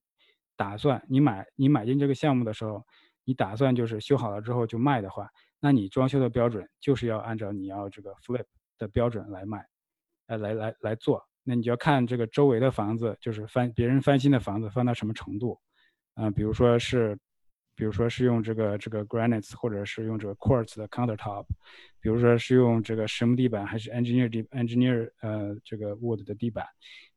[0.55, 2.83] 打算你买你买进这个项目的时候，
[3.23, 5.29] 你打算就是修好了之后就卖的话，
[5.59, 8.45] 那你装修的标准就是要按照你要这个 flip
[8.77, 9.65] 的标准来卖，
[10.27, 11.23] 呃，来来来做。
[11.43, 15.59] 那你就要看这个周围的房子，就是翻别人翻新的房子翻到什么程度，
[16.15, 17.19] 啊，比如说是。
[17.75, 21.43] 比如说是用这个这个 granite 或者是用这个 quartz 的 countertop，
[21.99, 26.63] 比如说是用这个实木地板还是 engineer engineer 呃这个 wood 的地板，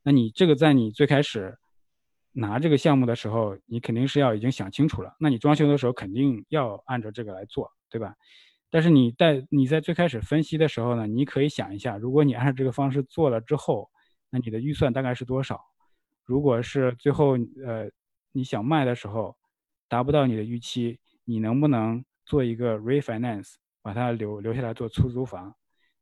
[0.01, 1.55] 那你这个在你最开始
[2.31, 5.15] 拿这个项目的时候，你肯定是要已经想清楚了。
[5.19, 8.15] 那你装修的时候肯定要按照这个来做，对吧？
[8.71, 13.89] 但是你在你在最开始分析的时候呢，你可以想一下，如果你按照这个方式做了之后，
[14.31, 15.61] 那你的预算大概是多少？
[16.25, 17.89] 如果是最后呃
[18.31, 19.35] 你想卖的时候。
[19.87, 25.55] 达不到你的预期，你能不能做一个 refinance，把它留留下来做出租房？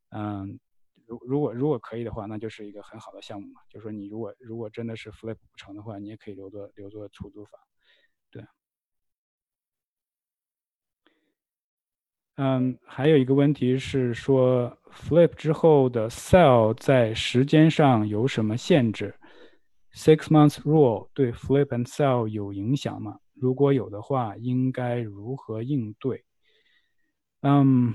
[0.09, 0.59] 嗯，
[1.05, 3.61] 如如果如果可以的话，那就是一个很好的项目嘛。
[3.69, 7.59] 就是说你如果如果真的是 flip 不成的话，你也可以留作留作出租房。
[8.31, 8.45] 对。
[12.37, 19.15] 嗯，还有一个问题是说 flip 之后的 sell 在时间上有什么限制？
[19.95, 23.17] Six months rule 对 flip and sell 有影响吗？
[23.33, 26.25] 如果有的话，应该如何应对？
[27.41, 27.93] 嗯，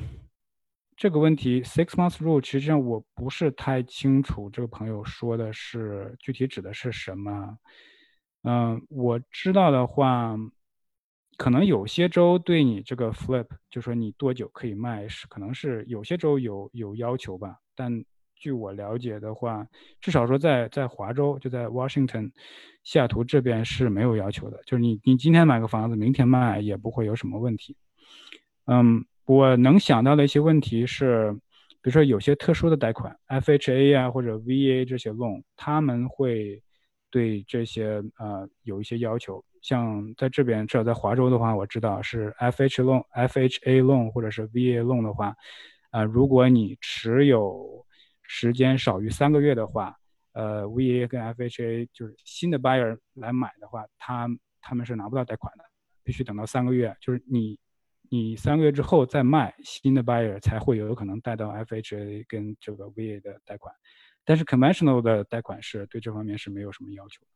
[0.96, 7.58] 这个问题 six months rule 实际上我不是太清楚，这个朋友说的是具体指的是什么？
[8.44, 10.34] 嗯，我知道的话，
[11.36, 18.02] 可能有些州对你这个 flip 就说你多久可以卖，是可能是有些州有有要求吧，但。
[18.40, 19.64] 据我了解的话，
[20.00, 22.32] 至少说在在华州，就在 Washington，
[22.82, 27.76] 西雅图这边是没有要求的，就是你你今天买个房子，明天卖也不会有什么问题。
[28.66, 31.32] 嗯，我能想到的一些问题是，
[31.82, 36.62] 比如说有些特殊的贷款，FHA 啊或者 VA 这些 loan，他们会
[37.10, 39.44] 对这些呃有一些要求。
[39.60, 45.36] 像在这边，至少在华州的话，我知道是 FH loan、FHA loan 或者是 VA loan 的话，
[45.90, 47.84] 啊，如果你持有
[48.32, 49.98] 时间少于三个月的话，
[50.34, 54.28] 呃，VA 跟 FHA 就是新的 buyer 来买的话，他
[54.60, 55.64] 他们是拿不到贷款的，
[56.04, 57.58] 必须等到三个月，就是你
[58.08, 63.74] 你三个月之后再卖，新的 buyer 才会有可能贷到 FHA 跟这个 VA 的贷款，
[64.24, 67.26] 但是 conventional 的贷款是对这方面是没有什么要求。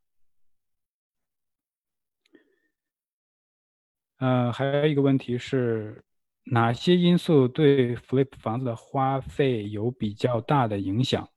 [4.18, 6.04] 呃，还有一个问题是。
[6.44, 11.28] 哪些因素对 flip 房子的花费有比较大的影响？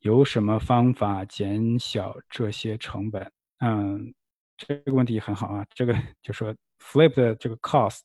[0.00, 3.32] 有什么方法减小这些成本？
[3.60, 4.14] 嗯，
[4.56, 5.64] 这个问题很好啊。
[5.74, 8.00] 这个就说 flip 的这个 cost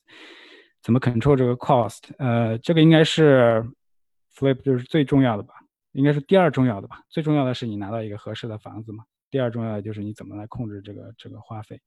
[0.82, 2.00] 怎么 control 这个 cost？
[2.18, 3.62] 呃，这个应该是
[4.34, 5.56] flip 就是最重要的吧？
[5.92, 7.02] 应该是第二重要的吧？
[7.10, 9.04] 最重要的是你拿到一个合适的房子嘛。
[9.30, 11.82] 第二重要的就是你怎么来控制这个这个花费。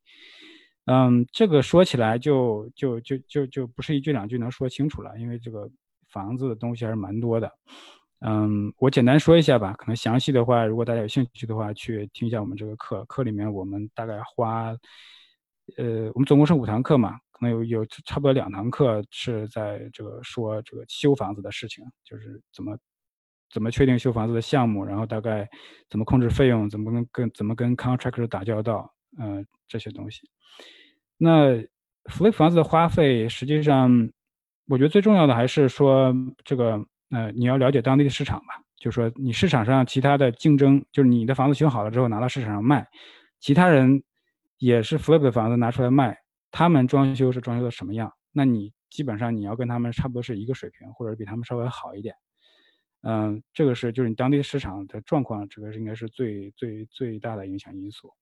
[0.86, 5.70] 嗯，这个说起来就就就就就不是一句两句能说清楚了，因为这个
[6.10, 7.52] 房子的东西还是蛮多的。
[8.24, 13.04] 嗯，我简单说一下吧，可能详细的话，如果大家有兴趣的话，去听一下我们这个课。
[13.06, 14.76] 课里面我们大概花，
[15.76, 22.76] 呃，我们总共是五堂课嘛，可能有有差不多两堂课是在这个说这个修房子的事情，就是怎么
[23.52, 25.48] 怎么确定修房子的项目，然后大概
[25.88, 30.20] 怎么控制费用，怎么跟跟怎么跟 contractor 打交道，呃，这些东西。
[31.16, 31.56] 那
[32.04, 34.10] flip 房子的花费，实际上，
[34.66, 38.62] 我觉得最重要的还是说这个，呃，你要了解当地的市场吧。
[38.76, 42.84] 就是说，你市场上其他的竞争，就是你的房子修好了之后拿到市场上卖，
[43.38, 44.02] 其他人
[44.58, 46.18] 也是 flip 的房子拿出来卖，
[46.50, 48.12] 他们装修是装修的什么样？
[48.32, 52.16] 那你基本上你要跟他们差不多是一个水平，或者比他们稍微好一点。
[53.02, 58.12] 嗯，这个是就是你当地市场的状况，这个应该是最最最大的影响因素。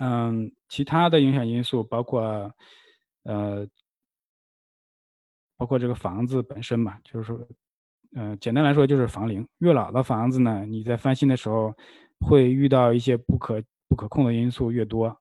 [0.00, 2.52] 嗯，其他的影响因素包括，
[3.22, 3.64] 呃，
[5.56, 7.46] 包括这个房子本身嘛，就是说，
[8.16, 9.46] 呃，简单来说就是房龄。
[9.58, 11.72] 越老的房子呢，你在翻新的时候
[12.18, 15.16] 会遇到一些不可不可控的因素越多，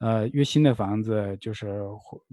[0.00, 1.80] 呃，越新的房子就是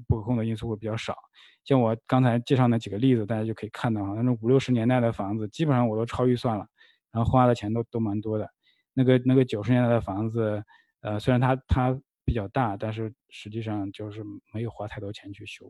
[0.08, 1.16] 不可控的因素会比较少。
[1.64, 6.66] 像我刚才介绍那几个例子，大家就可以看到啊，那种五六十年代的房子，基本上我都超预算了，
[7.12, 8.50] 然后花的钱都都蛮多的。
[8.96, 10.64] 那个那个九十年代的房子。
[11.04, 15.70] 呃，虽然它它比较大，但是实际上就是没有花太多钱去修。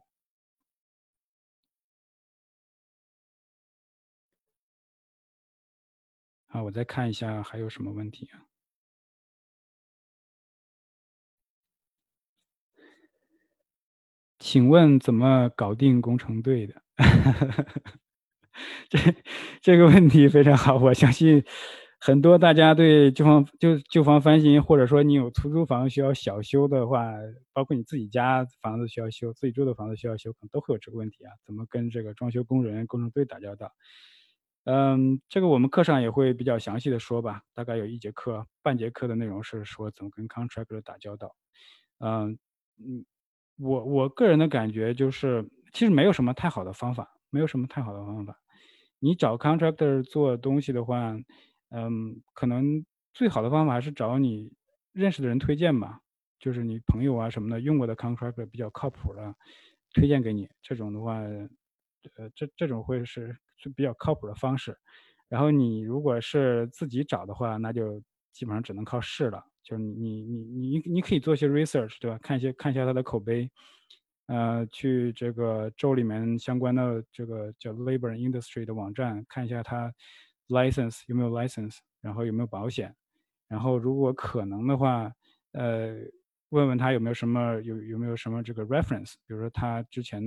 [6.49, 8.45] 啊，我再看一下还有什么问题啊？
[14.39, 16.81] 请问怎么搞定工程队的？
[18.89, 18.99] 这
[19.61, 21.43] 这个问题非常好，我相信。
[22.05, 27.13] 很多大家对旧房就旧房翻新，或者说你有出租房需要小修的话，
[27.53, 31.31] 包括你自己家房子需要修，自己住的房子需要修，可能都会有这个问题啊。
[31.45, 33.71] 怎么跟这个装修工人、工程队打交道？
[34.65, 41.33] 嗯，这个我们课上也会比较详细的说吧，大概有一节课，半节课的内容是说怎么跟 contractor 打交道。
[41.99, 42.37] 嗯
[42.79, 43.05] 嗯，
[43.57, 48.37] 我我个人的感觉就是，其实没有什么太好的方法，没有什么太好的方法。
[48.99, 51.17] 你找 contractor 做东西的话。
[51.75, 54.53] 嗯，可能最好的方法还是找你
[54.91, 55.99] 认识的人推荐吧，
[56.39, 59.35] 就是你朋友啊什么的用过的 contractor 比较靠谱的，
[59.91, 60.47] 推荐给你。
[60.61, 64.77] 这种的话，呃，这这种会是是比较靠谱的方式。
[65.27, 67.99] 然后你如果是自己找的话，那就
[68.31, 69.43] 基本上只能靠试了。
[69.63, 72.19] 就是你你你你你可以做一些 research，对吧？
[72.21, 73.49] 看一些看一下他的口碑，
[74.27, 79.91] 呃，去这个州里面相关的这个叫 labor industry 的网站看一下他。
[80.49, 82.95] License 有没有 license，然后有没有保险，
[83.47, 85.11] 然后如果可能的话，
[85.53, 85.95] 呃，
[86.49, 90.21] 问问他有没有什么有有没有什么这个 reference，比如说他之前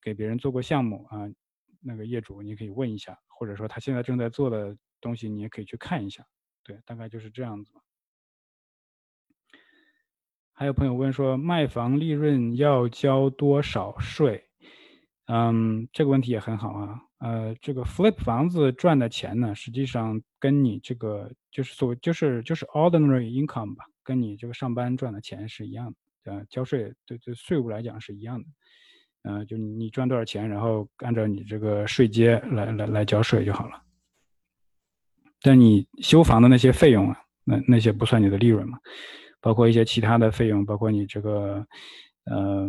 [0.00, 1.28] 给别人做过项目啊，
[1.80, 6.26] 那个业主你可以问一下，或者说他现在正在做的东西你也可以去看一下，
[6.62, 7.72] 对，大概就是这样子。
[10.54, 14.48] 还有朋友问说，卖房利润要交多少税？
[15.26, 17.00] 嗯，这个问题也很好啊。
[17.22, 25.94] 呃，这个 flip 房子赚的钱呢，实际上跟你这个就是所就是就是 ordinary income 吧，跟你这个上班赚的钱是一样
[26.24, 28.48] 的，呃，交税对对税务来讲是一样的。
[29.22, 33.80] 嗯，就你赚多少钱，然后按照你这个税阶来来来交税就好了。
[35.40, 38.78] 但你修房的那些费用啊，那那些不算你的利润嘛？
[39.40, 41.64] 包括一些其他的费用，包括你这个，
[42.24, 42.68] 嗯，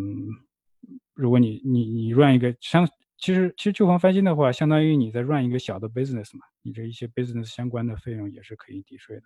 [1.16, 2.88] 如果你你你赚一个相，
[3.24, 9.22] 其实其实旧房翻新的话，相当于你在 run 一个小的 business 嘛，你这一些 business 相关的费用也是可以抵税的。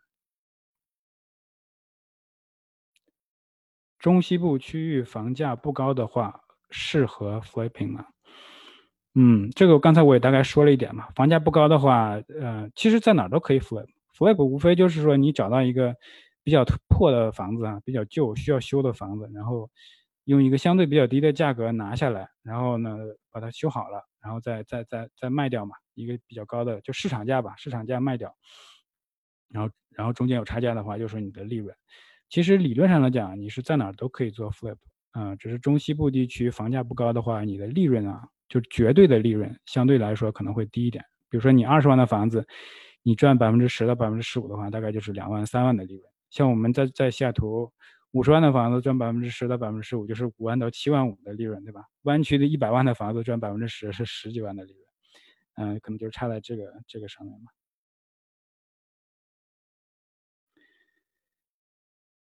[3.98, 6.40] 中西部区域房价不高的话，
[6.70, 8.06] 适合 flipping 吗？
[9.16, 13.88] 嗯，这个刚才我也大概说了一点嘛，房价不高的话，呃，其实在哪儿都可以 flip。
[14.16, 15.96] flip 无非就是说你找到一个。
[16.44, 19.70] 比较破的房子啊，比较旧需要修的房子，然后
[20.28, 22.98] 用一个相对比较低的价格拿下来，然后呢
[23.32, 28.36] 把它修好了，然后再再再再卖掉嘛，一个比较高的就市场价吧，市场价卖掉，
[29.48, 31.74] 然后然后中间有差价的话就是你的利润。
[32.30, 34.76] 其实理论上来讲，你是在哪儿都可以做 flip
[35.12, 41.02] 啊，只是中西部地区房价不高的话，你的利润啊，就绝对的利润相对来说可能会低一点。
[41.30, 42.46] 比如说你二十万的房子，
[43.02, 46.04] 你赚百分之十到百分之十五的话，大概就是两万三万的利润。
[46.30, 47.72] 像我们在在西雅图，
[48.12, 51.82] 五十万的房子赚百分之十到百分之十五，就是五万到七万五的利润，对吧？
[52.04, 57.52] 湾区的一百万的房子赚百分之十，是十几万的利润，嗯，可能就差在这个这个上面吧。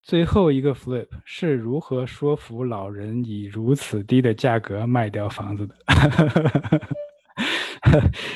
[0.02, 5.76] 最后一个 flip 是如何说服老人以如此低的价格卖掉房子的？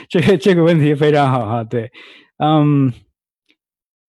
[0.09, 1.91] 这个这个问题非常好哈，对，
[2.37, 2.91] 嗯，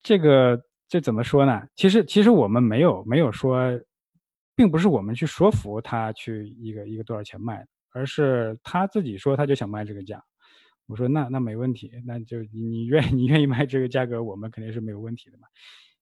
[0.03, 0.63] 这个。
[0.95, 1.61] 这怎么说呢？
[1.75, 3.59] 其实，其实我们没有没有说，
[4.55, 10.23] 并不是我们去说服他去一个一个多少钱卖，而是他自己说他就想卖这个价。
[10.87, 15.49] 我说那那没问题，那就你愿 你愿意卖这个价格，我们肯定是没有问题的嘛。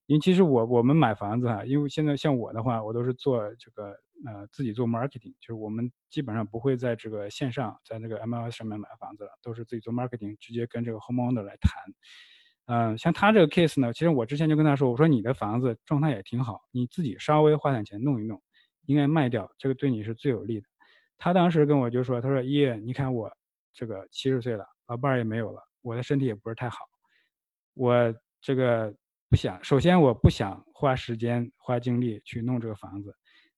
[0.04, 11.80] 因为其实我我们买房子哈，因为现在像我的话，我都是做这个呃自己做 marketing，就是我们基本上不会在这个线上在那个 MLS 上面买房子了，都是自己做 marketing，直接跟这个 homeowner 来谈。
[12.66, 18.40] 嗯，像他这个 case 呢，其实我之前就跟他说，我说你的房子状态也挺好，你自己稍微花点钱弄一弄，
[18.86, 20.66] 应该卖掉，这个对你是最有利的。
[21.18, 23.30] 他当时跟我就说，他说一，你看我
[23.72, 26.78] 这个七十岁了，老伴儿也没有了，我的身体也不是太好，
[27.74, 28.94] 我这个
[29.28, 33.14] 不想，首先我不想花时间花精力去弄这个房子，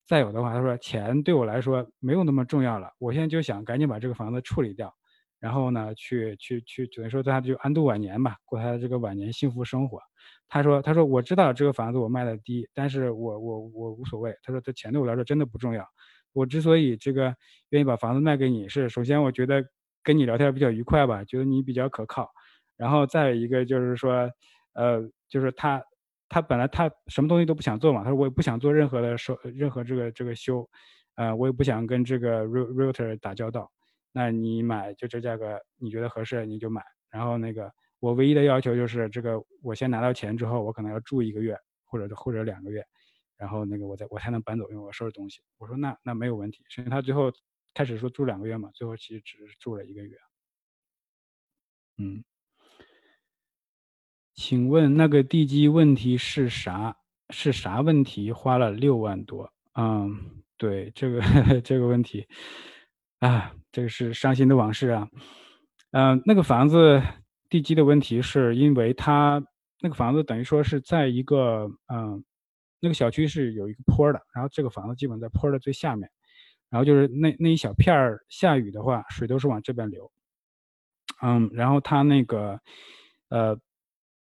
[0.07, 4.95] 再有的话，他说钱对我来说没有那么重要了，我现在就想赶紧把这个房子处理掉。
[5.45, 10.01] 然后呢，去去去，等于说他就安度晚年吧，过他的这个晚年幸福生活。
[10.49, 14.35] 他说：“他说我知道这个房子我卖的低，但是我我我无所谓。
[14.43, 15.87] 他说这钱对我来说真的不重要。
[16.33, 17.35] 我之所以这个
[17.69, 19.63] 愿意把房子卖给你，是首先我觉得
[20.03, 22.31] 跟你聊天比较愉快吧，觉得你比较可靠。
[22.79, 24.31] 然后再一个就是说，
[24.73, 25.83] 呃，就是他
[26.27, 28.03] 他本来他什么东西都不想做嘛。
[28.03, 30.67] 他说我也不想做任何的收任何这个这个修，
[31.17, 33.71] 呃，我也不想跟这个 realtor 打交道。”
[34.17, 36.81] 那你买就这价格，你觉得合适你就买。
[37.11, 42.85] 然后那个我唯一的要求就是这个，我先拿到钱之后，我可能要住一个月或者或者两个月，
[43.37, 45.41] 然后那个我再我才能搬走，因为我收拾东西。
[45.59, 46.65] 我说那那没有问题。
[46.69, 47.33] 所以他最后
[47.75, 50.17] 开始说住两个月嘛，最后其实只是住了一个月。
[51.99, 52.23] 嗯，
[54.35, 56.97] 请问那个地基问题是啥？
[57.31, 58.31] 是啥问题？
[58.31, 59.53] 花了六万多。
[59.75, 61.21] 嗯，对这个
[61.63, 62.27] 这个问题。
[63.25, 65.09] 啊，这个是伤心的往事啊。
[65.93, 67.01] 嗯，那个房子
[67.49, 69.43] 地基的问题，是因为它
[69.81, 72.23] 那个房子等于说是在一个嗯，
[72.81, 76.07] 那个小区是有一个坡的，然后这个房子基本在坡的最下面，
[76.69, 80.13] 然后就是那那一小片儿下雨的话，水都是往这边流。
[81.23, 82.61] 嗯，然后它那个
[83.31, 83.59] 呃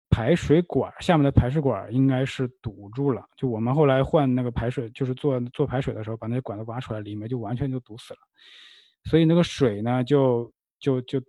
[0.09, 8.19] 排水管下面的排水管应该是堵住了，就我们后来换那个排水，就是做做排水的时候，把那些管子挖出来，里面就完全就堵死了。
[9.07, 11.21] 所以那个水呢，就就就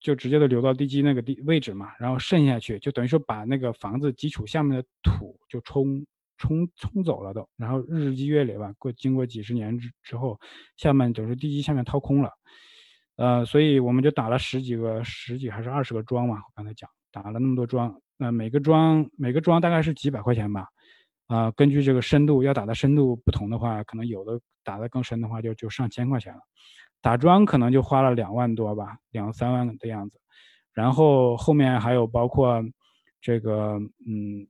[0.00, 6.04] 就直接的流到地基那个地位置嘛，然后渗下去，就等于说把那个房子基础下面的土就冲
[6.38, 10.40] 冲冲走了都，然后日积月累吧，过经过几十年之之后，
[10.76, 12.30] 下面就是地基下面掏空了，
[13.16, 20.66] 呃，所以我们就打了十几个十几还是二十个桩嘛，我刚才讲打了那么多桩，那每个桩每个桩大概是几百块钱吧，
[21.26, 26.40] 啊，根据这个深度要打的深度不同的话，可能有的打的更深的话就就上千块钱了。
[27.02, 30.18] 打桩可能就花了两万多吧，两三万的样子，
[30.72, 32.62] 然后后面还有包括
[33.20, 34.46] 这个嗯，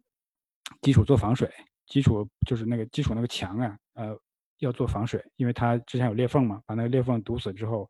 [0.83, 1.51] 基础做防水，
[1.87, 4.17] 基础就是那个基础那个墙啊，呃，
[4.59, 7.89] 要做防水，因为它之前有裂缝嘛，把那个裂缝堵死之后，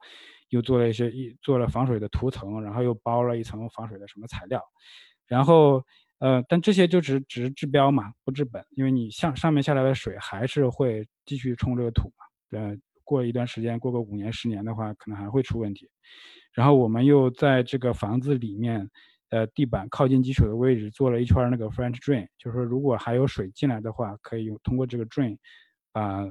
[0.51, 4.63] 又做了一些一做了防水的涂层，然后又包了一层防水的什么材料，
[5.27, 5.83] 然后
[6.19, 12.77] 呃，但这些就只只是治标嘛，不治本，因为你上上面下来的水还是会继续冲这个土嘛，呃，
[13.13, 15.89] 过一段时间，过个五年十年的话，可能还会出问题。
[16.53, 18.91] 然后我们又在这个房子里面。
[19.33, 25.39] 呃，地板靠近基础的位置做了一圈那个 French drain，就是说如果还有水进来的话，可以用通过这个 drain，
[25.91, 26.29] 把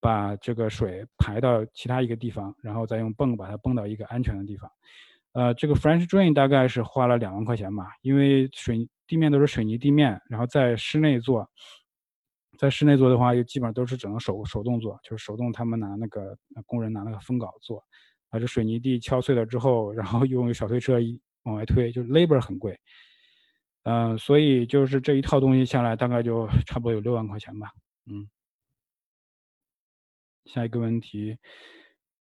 [0.00, 4.70] 把这个水排到其他一个地方，然后再用泵把它泵到一个安全的地方。
[5.32, 11.50] 呃，这个 French drain 大概是花了两万块钱吧，因为水地面都是水泥地面，然后在室内做，
[12.58, 16.36] 在室内做的话，又基本上都是只能手手动做，就是手动他们拿那个
[16.66, 17.82] 工人拿那个风镐做，
[18.28, 21.18] 把这水泥地敲碎了之后，然后用小推车一。
[21.44, 22.78] 往外推，就是 labor 很贵，
[23.84, 27.72] 嗯，所以就是这一套东西下来，大概就 差不多有六万块钱吧，
[28.04, 28.28] 嗯。
[30.44, 31.38] 下一个问题，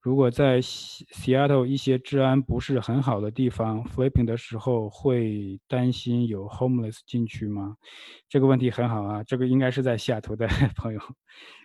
[0.01, 7.75] 如果在西西雅图一些治安不是很好的地方，flipping 的时候会担心有 homeless 进去吗？
[8.29, 10.99] 这个问题很好啊，这个应该是在西雅图的 朋友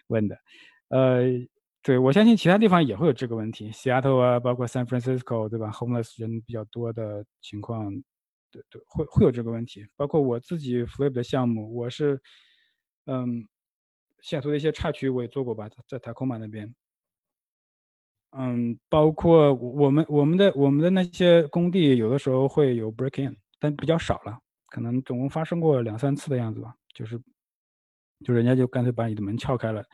[0.08, 0.36] 问的，
[0.88, 1.22] 呃。
[1.84, 7.90] 对，我相信其他地方也会有这个问题，西雅图啊，包括 San Francisco，对吧？Homeless 人比较多的情况，
[8.52, 9.84] 对对，会会有这个问题。
[9.96, 12.22] 包括我自己 Flip 的项目，我是，
[13.06, 13.48] 嗯，
[14.20, 16.72] 西雅图的一些岔区我也做过吧，在 Tacoma 那边。
[18.36, 27.20] 嗯，包括我们我们的我们的那些工地，有的时候会有 break in，但比较少了，可能总共发生过两三次的样子吧，就是，
[28.24, 29.84] 就人家就干脆把你的门撬开了。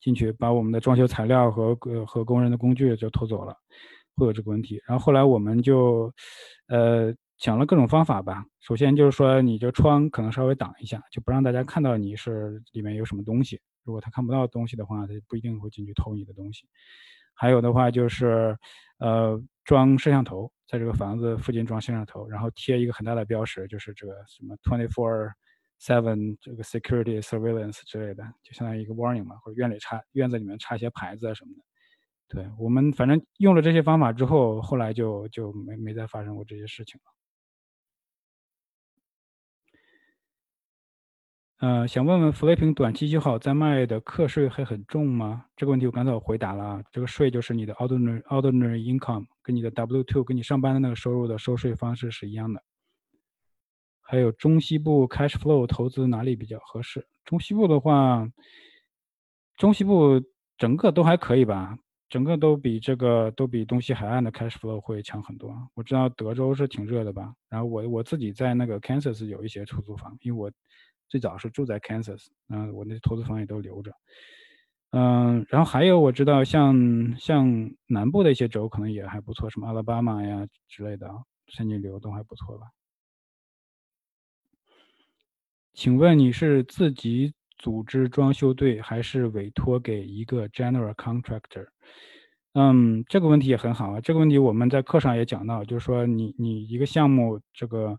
[0.00, 1.76] 进去把我们的装修材料和
[2.06, 3.54] 和工人的工具就偷走了，
[4.16, 4.80] 会有这个问题。
[4.88, 6.10] 然后后来我们就，
[6.68, 8.42] 呃想了各种方法吧。
[8.60, 13.60] 首先就是说，你这窗可能稍微挡一下，就不让大家看到你是里面有什么东西。
[13.84, 16.66] 如果他看不到东西的话，他就不一定会进去偷你的东西。
[17.40, 18.54] 还有的话就是，
[18.98, 25.32] 呃装摄像头，在这个房子附近装摄像头，然后贴一个很大的标识，就是这个什么 twenty four。
[25.82, 31.62] Seven 这个 security surveillance 之类的，就相当于一个 warning 嘛，或者院里插院子里面插一些牌子啊什么的。
[32.28, 37.19] 对我们反正用了这些方法之后，后来就就没没再发生过这些事情了。
[41.60, 45.44] 呃，想问问，Fliping 短期就好在卖的课税还很重吗？
[45.54, 52.62] 这个问题我刚才我回答了，这个税就是你的 ordinary ordinary income，跟你的 W two 跟你上班的那个收入的收税方式是一样的。
[54.00, 57.06] 还有中西部 cash flow 投资哪里比较合适？
[57.26, 58.26] 中西部的话，
[59.58, 60.18] 中西部
[60.56, 61.76] 整个都还可以吧，
[62.08, 65.54] 整个都比这个都比东西海岸的 cash flow 会强很多。
[65.74, 70.50] 我知道德州是挺热的吧，然后我我自己在那个 Kansas 有一些出租房，因为我
[71.10, 73.92] 最早是住在 Kansas，嗯，我那投资房也都留着。
[74.92, 81.08] 嗯，然后还有我知道像像南部的一些州可能也还不错，什么阿拉巴马呀之类的，
[81.48, 82.68] 现金流都还不错吧。
[85.74, 91.68] 请问你是自己组织装修队，还是委托给一个 general contractor？
[92.54, 94.00] 嗯，这个问题也很好啊。
[94.00, 97.96] 这个问题我们在课上也讲到，就是说你你一个项目这个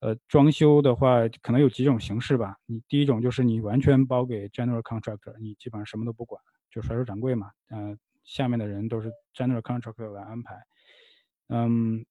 [0.00, 2.56] 呃装修的话，可能有几种形式吧。
[2.66, 6.40] 你第一种就是你完全包给 general contractor，你基本上什么都不管，
[6.70, 7.50] 就甩手掌柜嘛。
[7.70, 10.54] 嗯，下面的人都是 general contractor 来安排。
[11.48, 12.04] 嗯。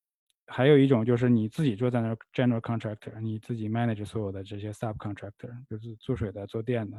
[0.50, 6.98] 还有一种就是你自己坐在那 general contractor，你自己 manage 所有的这些 subcontractor，就是做水的、做电的。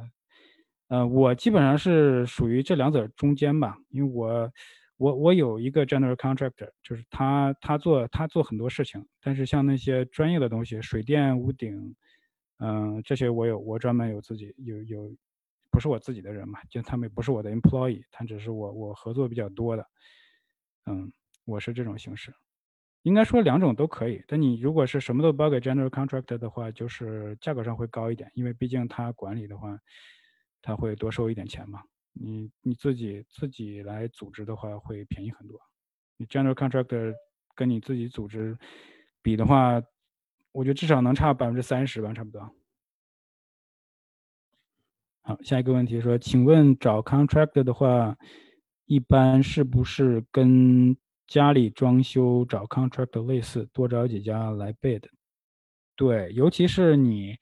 [0.89, 4.53] 呃，我基本上是属于这两者中间吧，因为我
[4.99, 11.95] 我我有一个 general contractor，就是他他做他做很多事情，但是像那些专业的东西，水电、屋顶，
[12.57, 15.15] 嗯，这些我有我专门有自己有有，
[15.71, 19.87] 不是我自己的人嘛，就他们不是我的 employee，他只是我我合作比较多的，
[20.85, 21.13] 嗯，
[21.45, 22.33] 我是这种形式。
[23.03, 29.79] 应该说两种都可以，但你如果是什么都包给 general contractor 的话，就是价格上会高一点，因为毕竟他管理的话，
[30.61, 31.81] 他会多收一点钱嘛。
[32.19, 35.59] 你你自己自己来组织的话，会便宜很多。
[36.17, 37.13] 你 general contractor
[37.55, 38.57] 跟你自己组织
[39.21, 39.81] 比的话，
[40.51, 42.53] 我觉得至少能差百分之三十吧，差不多。
[45.21, 48.17] 好，下一个问题说，请问找 contractor 的话，
[48.85, 50.97] 一般是不是跟？
[51.29, 55.03] 家里装修找 contractor 类似，多找几家来 bid。
[55.95, 57.37] 对，尤其是你，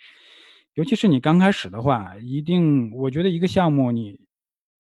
[0.74, 4.20] 尤其是你刚开始的话，一定，我觉得一个项目你，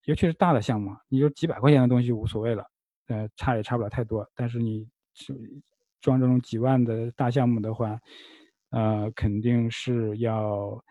[0.06, 2.64] 尤其是大的项目，你就几百块钱的东西无所谓了，
[3.08, 4.28] 呃，差也差不了太多。
[4.34, 4.88] 但是你
[6.00, 7.98] 装这种几万的大项目的话，
[8.70, 10.82] 呃，肯定是要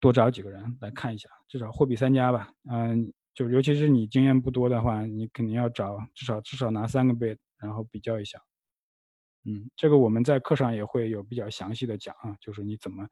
[0.00, 2.52] 多找几个人来看一下，至少货比三家吧。
[2.68, 8.40] 嗯，就尤其是你经验不多的话，你肯定要找至少至少拿三个倍然后比较一下。
[9.44, 13.04] 嗯，这个我们在课上也会有比较详细的讲啊，就是你怎么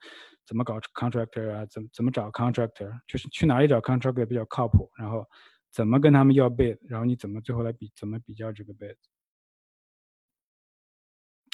[0.47, 5.27] 怎么搞 contractor 啊，怎么怎么找 contractor，就是去哪里找 contractor 比较靠谱，然后
[5.73, 8.95] 怎么跟他们要 bid，然后你怎么最后来比怎么比较这个 bid。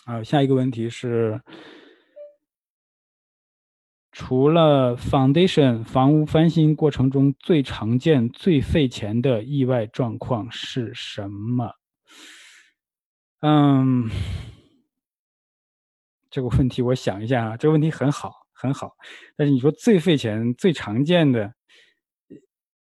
[0.05, 1.41] 啊，下一个问题是，
[4.13, 11.73] 除了 foundation 房屋翻新过程中最常见、最费钱的意外状况是什么？
[13.41, 14.09] 嗯。
[16.37, 18.95] 这个问题我想一下啊，这个问题很好很好，
[19.37, 21.55] 但是你说最费钱、最常见的，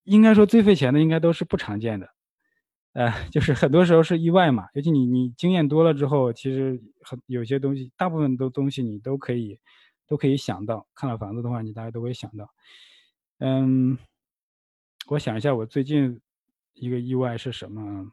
[0.03, 2.07] 应该说最费钱的应该都是不常见的，
[2.93, 4.67] 呃， 就是很多时候是意外嘛。
[4.75, 9.57] 尤其你你经验多了之后，其实很有些东西，大部分的东西你都可以
[10.07, 10.85] 都可以想到。
[10.93, 12.47] 看了房子的话，你大概都会想到。
[13.39, 13.97] 嗯，
[15.07, 16.21] 我想一下，我最近
[16.75, 18.11] 一个意外是什么？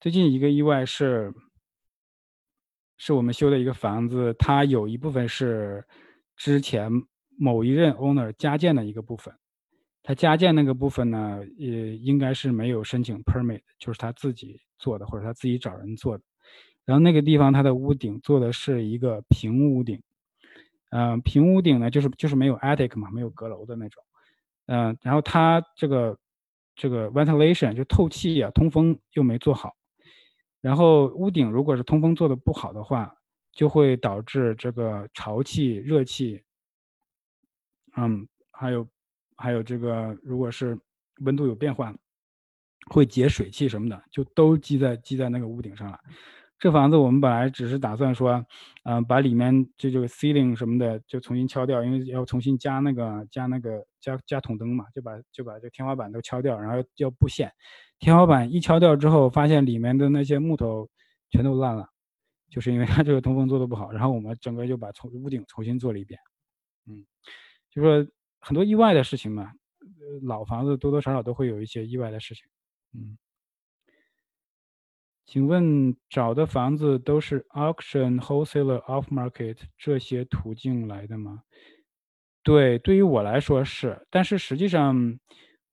[0.00, 1.34] 最近一个意外是。
[3.04, 5.84] 是我们修的一个房子，它有一部分是
[6.36, 6.88] 之前
[7.36, 9.34] 某一任 owner 加建的一个部分。
[10.04, 16.22] 他加建那个部分呢，也应该是没有申请 permit，就是他自己做的，或者他自己找人做的。
[16.84, 20.00] 然后那个地方它的屋顶做的是一个平屋顶，
[20.90, 24.04] 嗯，平屋顶呢就是就是没有 attic 嘛，没有阁楼的那种，
[24.66, 26.16] 嗯，然后它这个
[26.76, 29.74] 这个 ventilation 就透气啊，通风又没做好。
[30.62, 33.14] 然后屋顶如果是通风做的不好的话，
[33.52, 36.42] 就会导致这个潮气、热气，
[37.96, 38.88] 嗯，还有
[39.36, 40.78] 还有这个，如果是
[41.24, 41.94] 温度有变化，
[42.86, 45.98] 会结水汽什么的，就都积在积在那个屋顶上了。
[46.58, 48.46] 这房子我们本来只是打算说，
[48.84, 57.52] 嗯，把里面就这个 ceiling 什么的就重新敲掉，因为要重新加那个加那个加加筒灯嘛，就把就把这天花板都敲掉，然后要布线。
[58.02, 60.90] 天花板一敲掉之后，发现里面的那些木头
[61.30, 61.88] 全都烂了，
[62.50, 63.92] 就是因为它这个通风做的不好。
[63.92, 66.18] 然后我们整个就把从屋顶重新做了一遍，
[66.88, 67.06] 嗯，
[67.70, 68.04] 就说
[68.40, 69.52] 很多意外的事情嘛，
[70.22, 72.44] 老房子多多少少都会有一些意外的事情，
[72.92, 73.16] 嗯。
[75.24, 81.44] 请问找的房子都是 auction、wholesaler、off market 这些途径来的吗？
[82.42, 85.16] 对，对于我来说是，但是实际上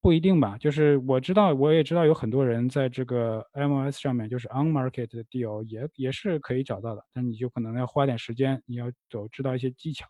[0.02, 0.58] 不一定吧。
[0.58, 10.08] 就是我知道，我也知道有很多人在这个 M O S 上面，就是 on market 的 deal 也也是可以找到的，但你就可能要花点时间，你要走知道一些技巧。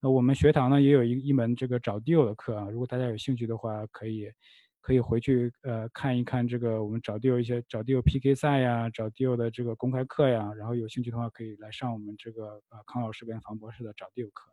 [0.00, 4.30] 那我们学堂呢也有一一门这个找 deal 的课啊，如果大家有兴趣的话，可以。
[4.80, 14.50] 可以回去呃看一看这个我们找 deal 一些找 deal PK 赛呀，找 deal 的这个公开课呀，然后有兴趣的话可以来上我们这个呃康老师跟房博士的找 deal 课。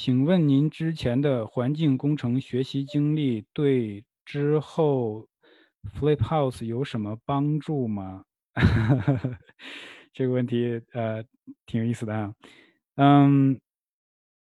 [0.00, 5.26] 请问您之前的环境工程学习经历对之后
[5.92, 8.22] flip house 有什么帮助吗？
[10.14, 11.24] 这个问题呃
[11.66, 12.32] 挺有意思的啊，
[12.94, 13.58] 嗯，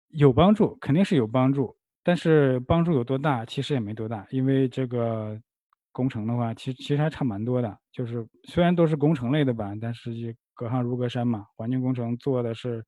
[0.10, 1.76] 有帮助，肯定是有帮助。
[2.04, 3.44] 但是帮助有多大？
[3.44, 5.36] 其实也没多大，因为这个
[5.92, 7.76] 工程的话，其其实还差蛮多的。
[7.92, 10.12] 就是虽然都是工程类的吧，但是
[10.54, 11.48] 隔行如隔山嘛。
[11.56, 12.86] 环境工程做的是，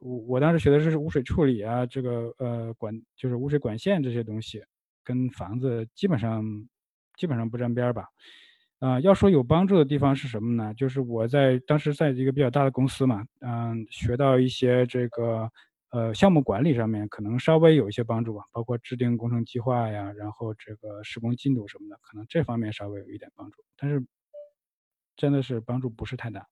[0.00, 4.62] 我我当时学的是污水处理啊，这个呃管就是污水管线这些东西，
[5.04, 6.44] 跟房子基本上
[7.16, 8.08] 基本上不沾边儿吧。
[8.78, 10.74] 啊，要说有帮助的地方是什么呢？
[10.74, 15.50] 就是我在当时在一个比较大的公司嘛，嗯，学到一些这个。
[15.90, 24.04] 呃，项目管理上面可能稍微有一些帮助吧，包括制定工程计划呀，然后这个施工进度什么的，可能这方面稍微有一点帮助，但是
[25.16, 26.46] 真的是帮助不是太大。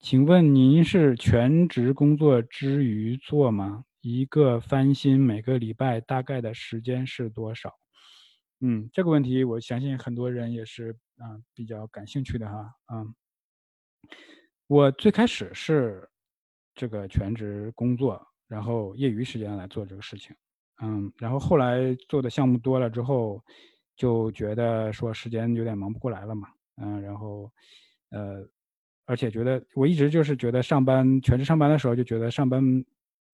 [0.00, 3.84] 请问您是全职工作之余做吗？
[4.00, 7.74] 一个翻新每个礼拜大概的时间是多少？
[8.60, 12.72] 嗯，这个问题我相信很多人也是啊比较感兴趣的哈。
[12.92, 13.14] 嗯，
[14.66, 16.08] 我最开始是。
[16.80, 20.32] 这个全职工作，然后业余时间来做这个事情，
[20.80, 23.42] 嗯，然后后来做的项目多了之后，
[23.96, 26.46] 就觉得说时间有点忙不过来了嘛，
[26.76, 27.50] 嗯，然后，
[28.10, 28.48] 呃，
[29.08, 32.62] 而且觉得我一直就是觉得上班全职上班的时候就觉得上班，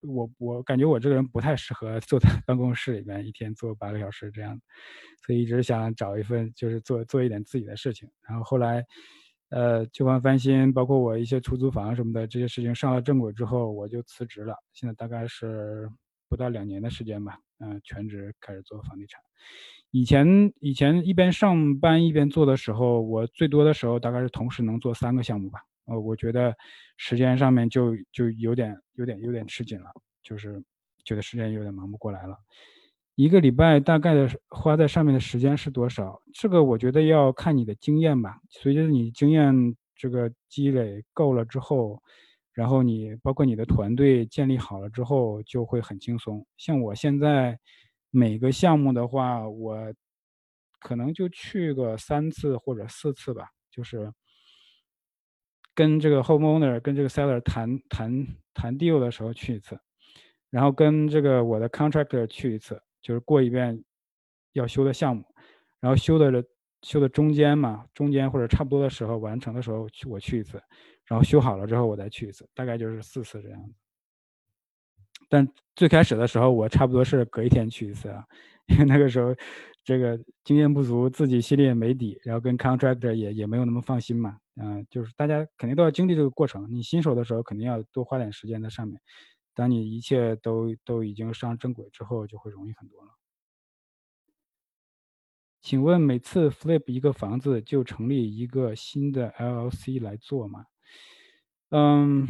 [0.00, 4.58] 我我感觉我这个人不太适合坐在办公室里面一天坐八个小时这样，
[5.26, 8.84] 所以一直想找一份就是做做一点自己的事情，然后后来。
[9.50, 14.56] 呃，旧房翻新，包括我一些出租房什么的这些事情上了正轨之后，我就辞职了。
[14.72, 15.88] 现在大概是
[16.28, 19.20] 不到两年的时间吧，嗯，全职开始做房地产。
[19.96, 26.52] 以前以前一边上班一边做的时候，我最多的时候大概是同时能做三个项目吧，呃，我觉得
[26.96, 29.86] 时间上面就就有点有点有点吃紧了，
[30.20, 30.60] 就是
[31.04, 32.36] 觉得时间有点忙不过来了。
[33.14, 36.20] 一个礼拜大概的花在上面的时间是多少？
[36.32, 38.40] 这个我觉得要看你的经验吧。
[38.50, 39.54] 随着你经验
[39.94, 42.02] 这个积累够了之后，
[42.52, 46.44] 然后你包括你的团队建立好了之后，就会很轻松。
[46.56, 47.56] 像我现在
[48.14, 49.92] 每个项目的话，我
[50.78, 54.12] 可能就去个三次或者四次吧，就是
[55.74, 59.76] 跟这个 homeowner 跟这个 seller 谈谈谈 deal 的时候去一次，
[60.50, 62.80] 然后跟这个我的 contractor 去一次。
[63.02, 63.84] 就是过一遍
[64.52, 65.22] 要修的项目，
[65.78, 66.42] 然后修的
[66.80, 70.58] 修的中间嘛，中间或者差不多的时候完成的时候去我去一次，
[71.04, 73.74] 然后修好了之后我再去一次，大概就是四次这样子。
[75.28, 75.46] 但
[75.76, 78.24] 最开始的时候我差不多是隔一天去一次啊，
[78.66, 79.34] 因为那个时候
[79.84, 84.38] 这个经验不足，自己心里也没底，然后跟 contractor 也也没有那么放心嘛。
[84.56, 89.00] 嗯，就是大家肯定都要经历这个过程，你新手的时候肯定要多花点时间在上面。
[89.54, 93.10] 当你一切都都已经上正轨之后，就会容易很多了。
[95.62, 100.66] 请问每次 flip 一个房子就成立一个新的 LLC 来做吗？
[101.70, 102.28] 嗯，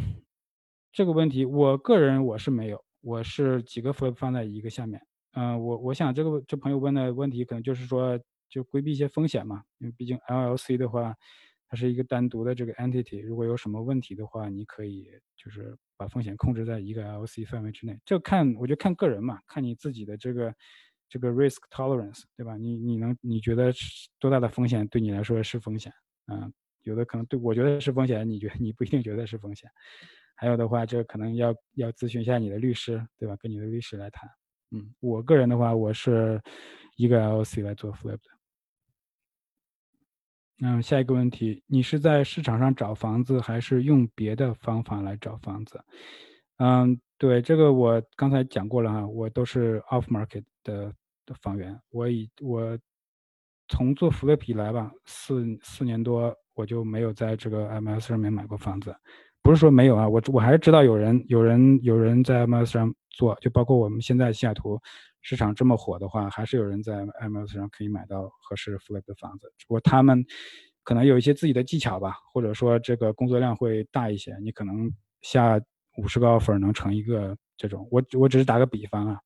[0.93, 4.99] 这个问题我个人我是没有，我是几个放放在一个下面。
[5.33, 11.15] 嗯，我我想这个这朋友问的问题可能就是说就规避一些风险嘛，因为毕竟 LLC 的话。
[11.67, 17.99] 它是一个单独的这个 entity，如果有什么问题的话，你可以就是把风险控制在一个 LLC 范围之内。
[18.05, 20.53] 这看我就看个人嘛，看你自己的这个
[21.09, 22.55] 这个 risk tolerance，对吧？
[22.55, 23.73] 你你能你觉得
[24.19, 25.91] 多大的风险对你来说是风险？
[26.31, 26.53] 嗯，
[26.83, 29.67] 有的可能对我觉得是风险，你觉得你不一定觉得是风险。
[30.35, 33.35] 还有的话，这可能要要咨询一下你的律师，对吧？
[33.37, 34.29] 跟你的律师来谈。
[34.71, 36.41] 嗯，我个人的话，我是
[36.97, 38.19] 一个 LC 来做 flip 的。
[40.61, 45.83] 嗯，下一个问题，你是在市场上找房子，还是用别的方法来找房子？
[46.57, 50.93] 嗯，对，这个我刚才讲过了哈，我都是 off market 的
[51.25, 51.77] 的房源。
[51.91, 52.77] 我以我
[53.67, 58.95] 从做 flip 以来吧，四四年多，我就没有在这个 MLS 上面买过房子。
[59.45, 64.79] 不是说没有啊，我我还是知道有人有人有人在 MLS 上做，就包括我们现在西雅图。
[65.21, 69.53] 市场这么火的话，还是有人在 MLS 上可以买到合适 flip 的房子。
[69.55, 70.25] 只不过他们
[70.83, 74.35] 可能有一些自己的技巧吧，或者说这个工作量会大一些。
[74.41, 74.91] 你可能
[75.21, 75.61] 下
[75.99, 77.87] 五十个 offer 能成一个这种。
[77.91, 79.19] 我我只是打个比方啊，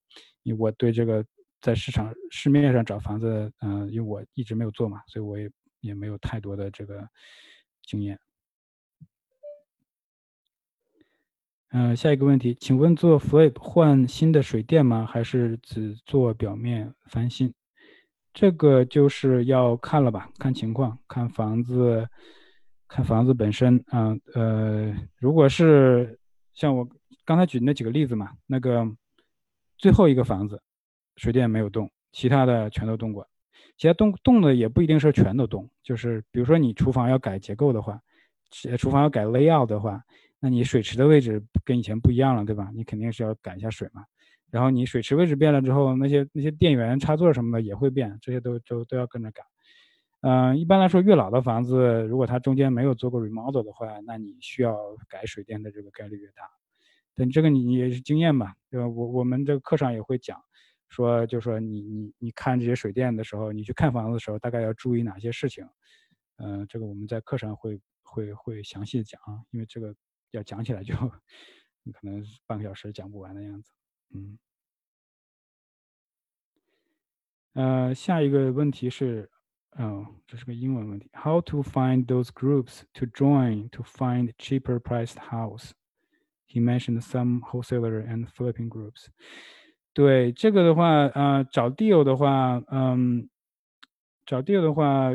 [0.43, 1.23] 因为我对这个
[1.61, 5.49] 在市场市面上找房子，嗯，因为我一直没有做嘛，所以我也
[5.79, 7.07] 也没有太多的这个
[7.83, 8.19] 经验。
[11.71, 15.05] 嗯，下一个问题，请问做 flip 换新的水电吗？
[15.05, 17.53] 还是只做表面翻新？
[18.33, 22.07] 这个就是要看了吧，看情况，看房子，
[22.87, 24.17] 看房子本身啊。
[24.33, 26.19] 呃，如果是
[26.55, 26.87] 像我
[27.23, 28.83] 刚才举那几个例子嘛，那个
[29.77, 30.59] 最后一个房子
[31.17, 33.27] 水电没有动，其他的全都动过。
[33.77, 38.01] 其他动动的也不一定是全都动，就是比如说你厨房要改结构的话，
[38.79, 40.01] 厨房要改 layout 的话。
[40.39, 42.71] 那你水池的位置跟以前不一样了，对吧？
[42.73, 44.05] 你肯定是要改一下水嘛。
[44.49, 49.43] 然后你水池位置变了之后，那些那些电源插座什么的也会变，这些都都都要跟着改。
[50.21, 54.77] 嗯，一般来说，越老的房子，如果它中间没有做过 remodel 的话，那你需要
[55.07, 56.49] 改水电的这个概率越大。
[57.15, 58.87] 但这个你也是经验吧，对吧？
[58.87, 60.41] 我我们这个课上也会讲，
[60.87, 65.67] 说就说你你你看这些水电的时候，你去看房子的时候，大概要注意哪些事情？
[66.37, 69.93] 嗯，这个我们在课上会会会详细的讲啊，因为这个。
[70.30, 73.72] 要讲起来就可能半个小时讲不完的样子，
[74.14, 74.38] 嗯，
[77.52, 79.30] 呃，下一个问题是，
[79.72, 85.72] 哦，这是个英文问题，How to find those groups to join to find cheaper priced house?
[86.46, 89.08] He mentioned some wholesaler and flipping groups.
[89.92, 93.28] 对这个的话，呃，找 deal 的话，嗯，
[94.24, 95.10] 找 deal 的话，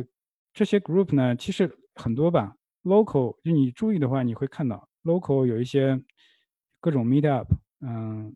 [0.53, 4.87] 这些 group 呢，其实很多吧，local 就你注意的话，你会看到。
[5.04, 6.00] local 有一些
[6.80, 8.34] 各种 meet up，嗯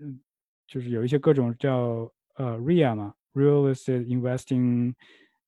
[0.00, 0.20] 嗯，
[0.66, 4.94] 就是有一些各种叫呃 RIA 嘛，Real Estate Investing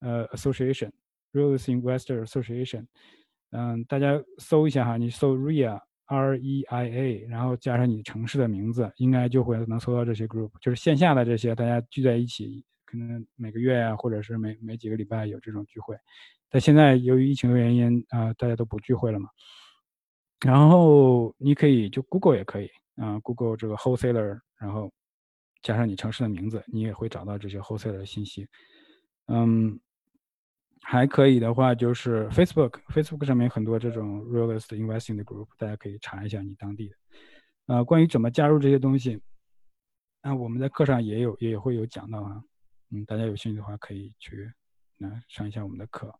[0.00, 2.86] 呃 Association，Real Estate Investor Association，
[3.50, 15.96] 嗯，大家搜一下哈，你搜 RIA R E I A，然后加上你城市的名字，应该就会能搜到这些 group，就是线下的这些大家聚在一起，可能每个月啊，或者是每每几个礼拜有这种聚会，
[16.50, 19.30] 但现在由于疫情的原因啊，大家都不聚会了嘛。
[20.44, 24.92] 然后你可以就 Google 也可以啊，Google 这个 wholesaler，然后
[25.62, 28.46] 加上你城市的名字，你也会找到这些 wholesaler 的信息。
[29.28, 29.80] 嗯，
[30.82, 36.96] 还可以的话，就是 Facebook，Facebook 上面很多这种 realist investing 的 group，大家可以查一下你当地的。
[37.66, 39.18] 呃，关于怎么加入这些东西，
[40.22, 42.44] 那我们在课上也有，也会有讲到啊。
[42.90, 44.52] 嗯，大家有兴趣的话，可以去
[44.98, 46.14] 那上一下我们的课。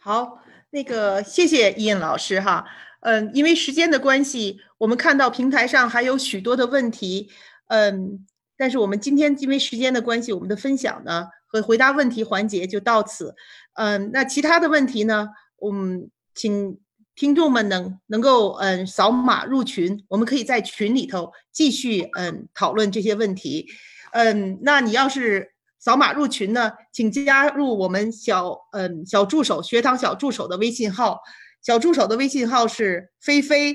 [0.00, 0.40] 好，
[0.70, 2.64] 那个谢谢伊恩老师哈。
[3.00, 7.28] 嗯，因为时间的关系，我们看到平台上还有许多的问题。
[7.66, 8.24] 嗯，
[8.56, 13.34] 但是我们今天因为时间的关系，我们的分享呢和回答问题环节就到此。
[13.74, 16.78] 嗯，那其他的问题呢，我们请
[17.16, 23.66] 听众们能能够嗯扫码入群，我们可以在群里头继续嗯讨论这些问题。
[24.12, 25.52] 嗯，那你要是
[25.88, 31.22] 扫码入群呢，请加入我们小嗯小助手学堂小助手的微信号，
[31.62, 33.74] 小助手的微信号是菲菲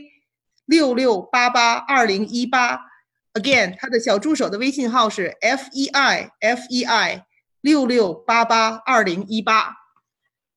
[0.67, 2.81] 六六八八二零一八。
[3.33, 7.25] Again，他的小助手的微信号是 F E I F E I
[7.61, 9.73] 六六八八二零一八。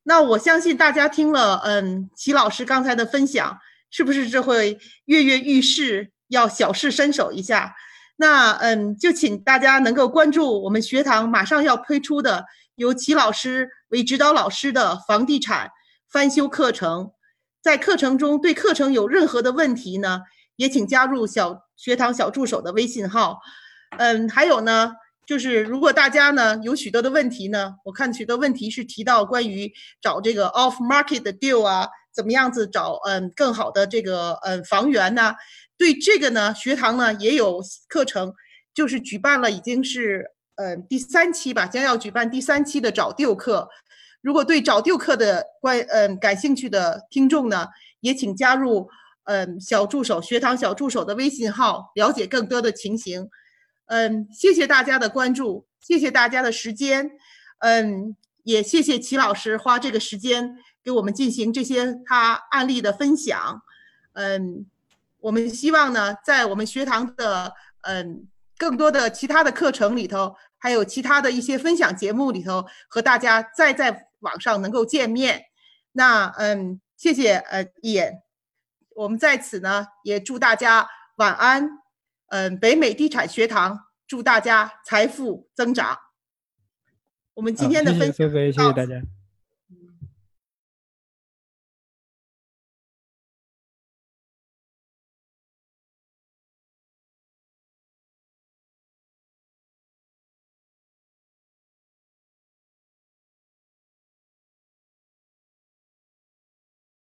[0.03, 3.59] 那我相信大家听了，嗯，齐老师刚才的分享，
[3.91, 7.75] 是不是就会跃跃欲试，要小试身手一下？
[8.17, 15.71] 那嗯，就请大家能够关注我们学堂马上要推出的由齐老师为指导老师的房地产
[16.11, 17.12] 翻修课程。
[17.62, 20.23] 在课程中，对课程有任何的问题呢？
[20.57, 23.41] 也请加入小学堂小助手的微信号，
[23.99, 24.93] 嗯，还有呢，
[25.27, 35.35] 就是如果大家呢有许多的问题呢，我看许多问题是提到关于找这个 off market 的 deal 啊，怎么样子找嗯更好的这个嗯房源呢？
[35.77, 38.35] 对这个呢，学堂呢也有课程，
[38.74, 43.68] 就是举办了已经是嗯第三期吧，将要举办第三期的找丢课。
[44.20, 47.68] 如果对找丢课的关嗯感兴趣的听众呢，
[48.01, 48.89] 也请加入。
[49.29, 53.29] 嗯，小助手学堂小助手的微信号，了解更多的情形。
[53.87, 57.11] 嗯，谢谢大家的关注，谢谢大家的时间。
[57.59, 58.14] 嗯，
[58.45, 63.62] 也谢谢齐老师花这个时间给我们进行这些他案例的分享。
[64.12, 64.64] 嗯，
[65.27, 67.53] 我们希望呢，在我们学堂的
[67.83, 75.47] 嗯更多的其他的课程里头，还有其他的一些分享节目里头，和大家再在网上能够见面。
[75.91, 78.22] 那嗯，谢谢呃一眼。
[78.95, 81.70] 我们在此呢，也祝大家晚安。
[82.29, 85.99] 嗯，北美地产学堂祝大家财富增长。
[87.35, 89.16] 我们今天的分享，谢谢谢谢大家。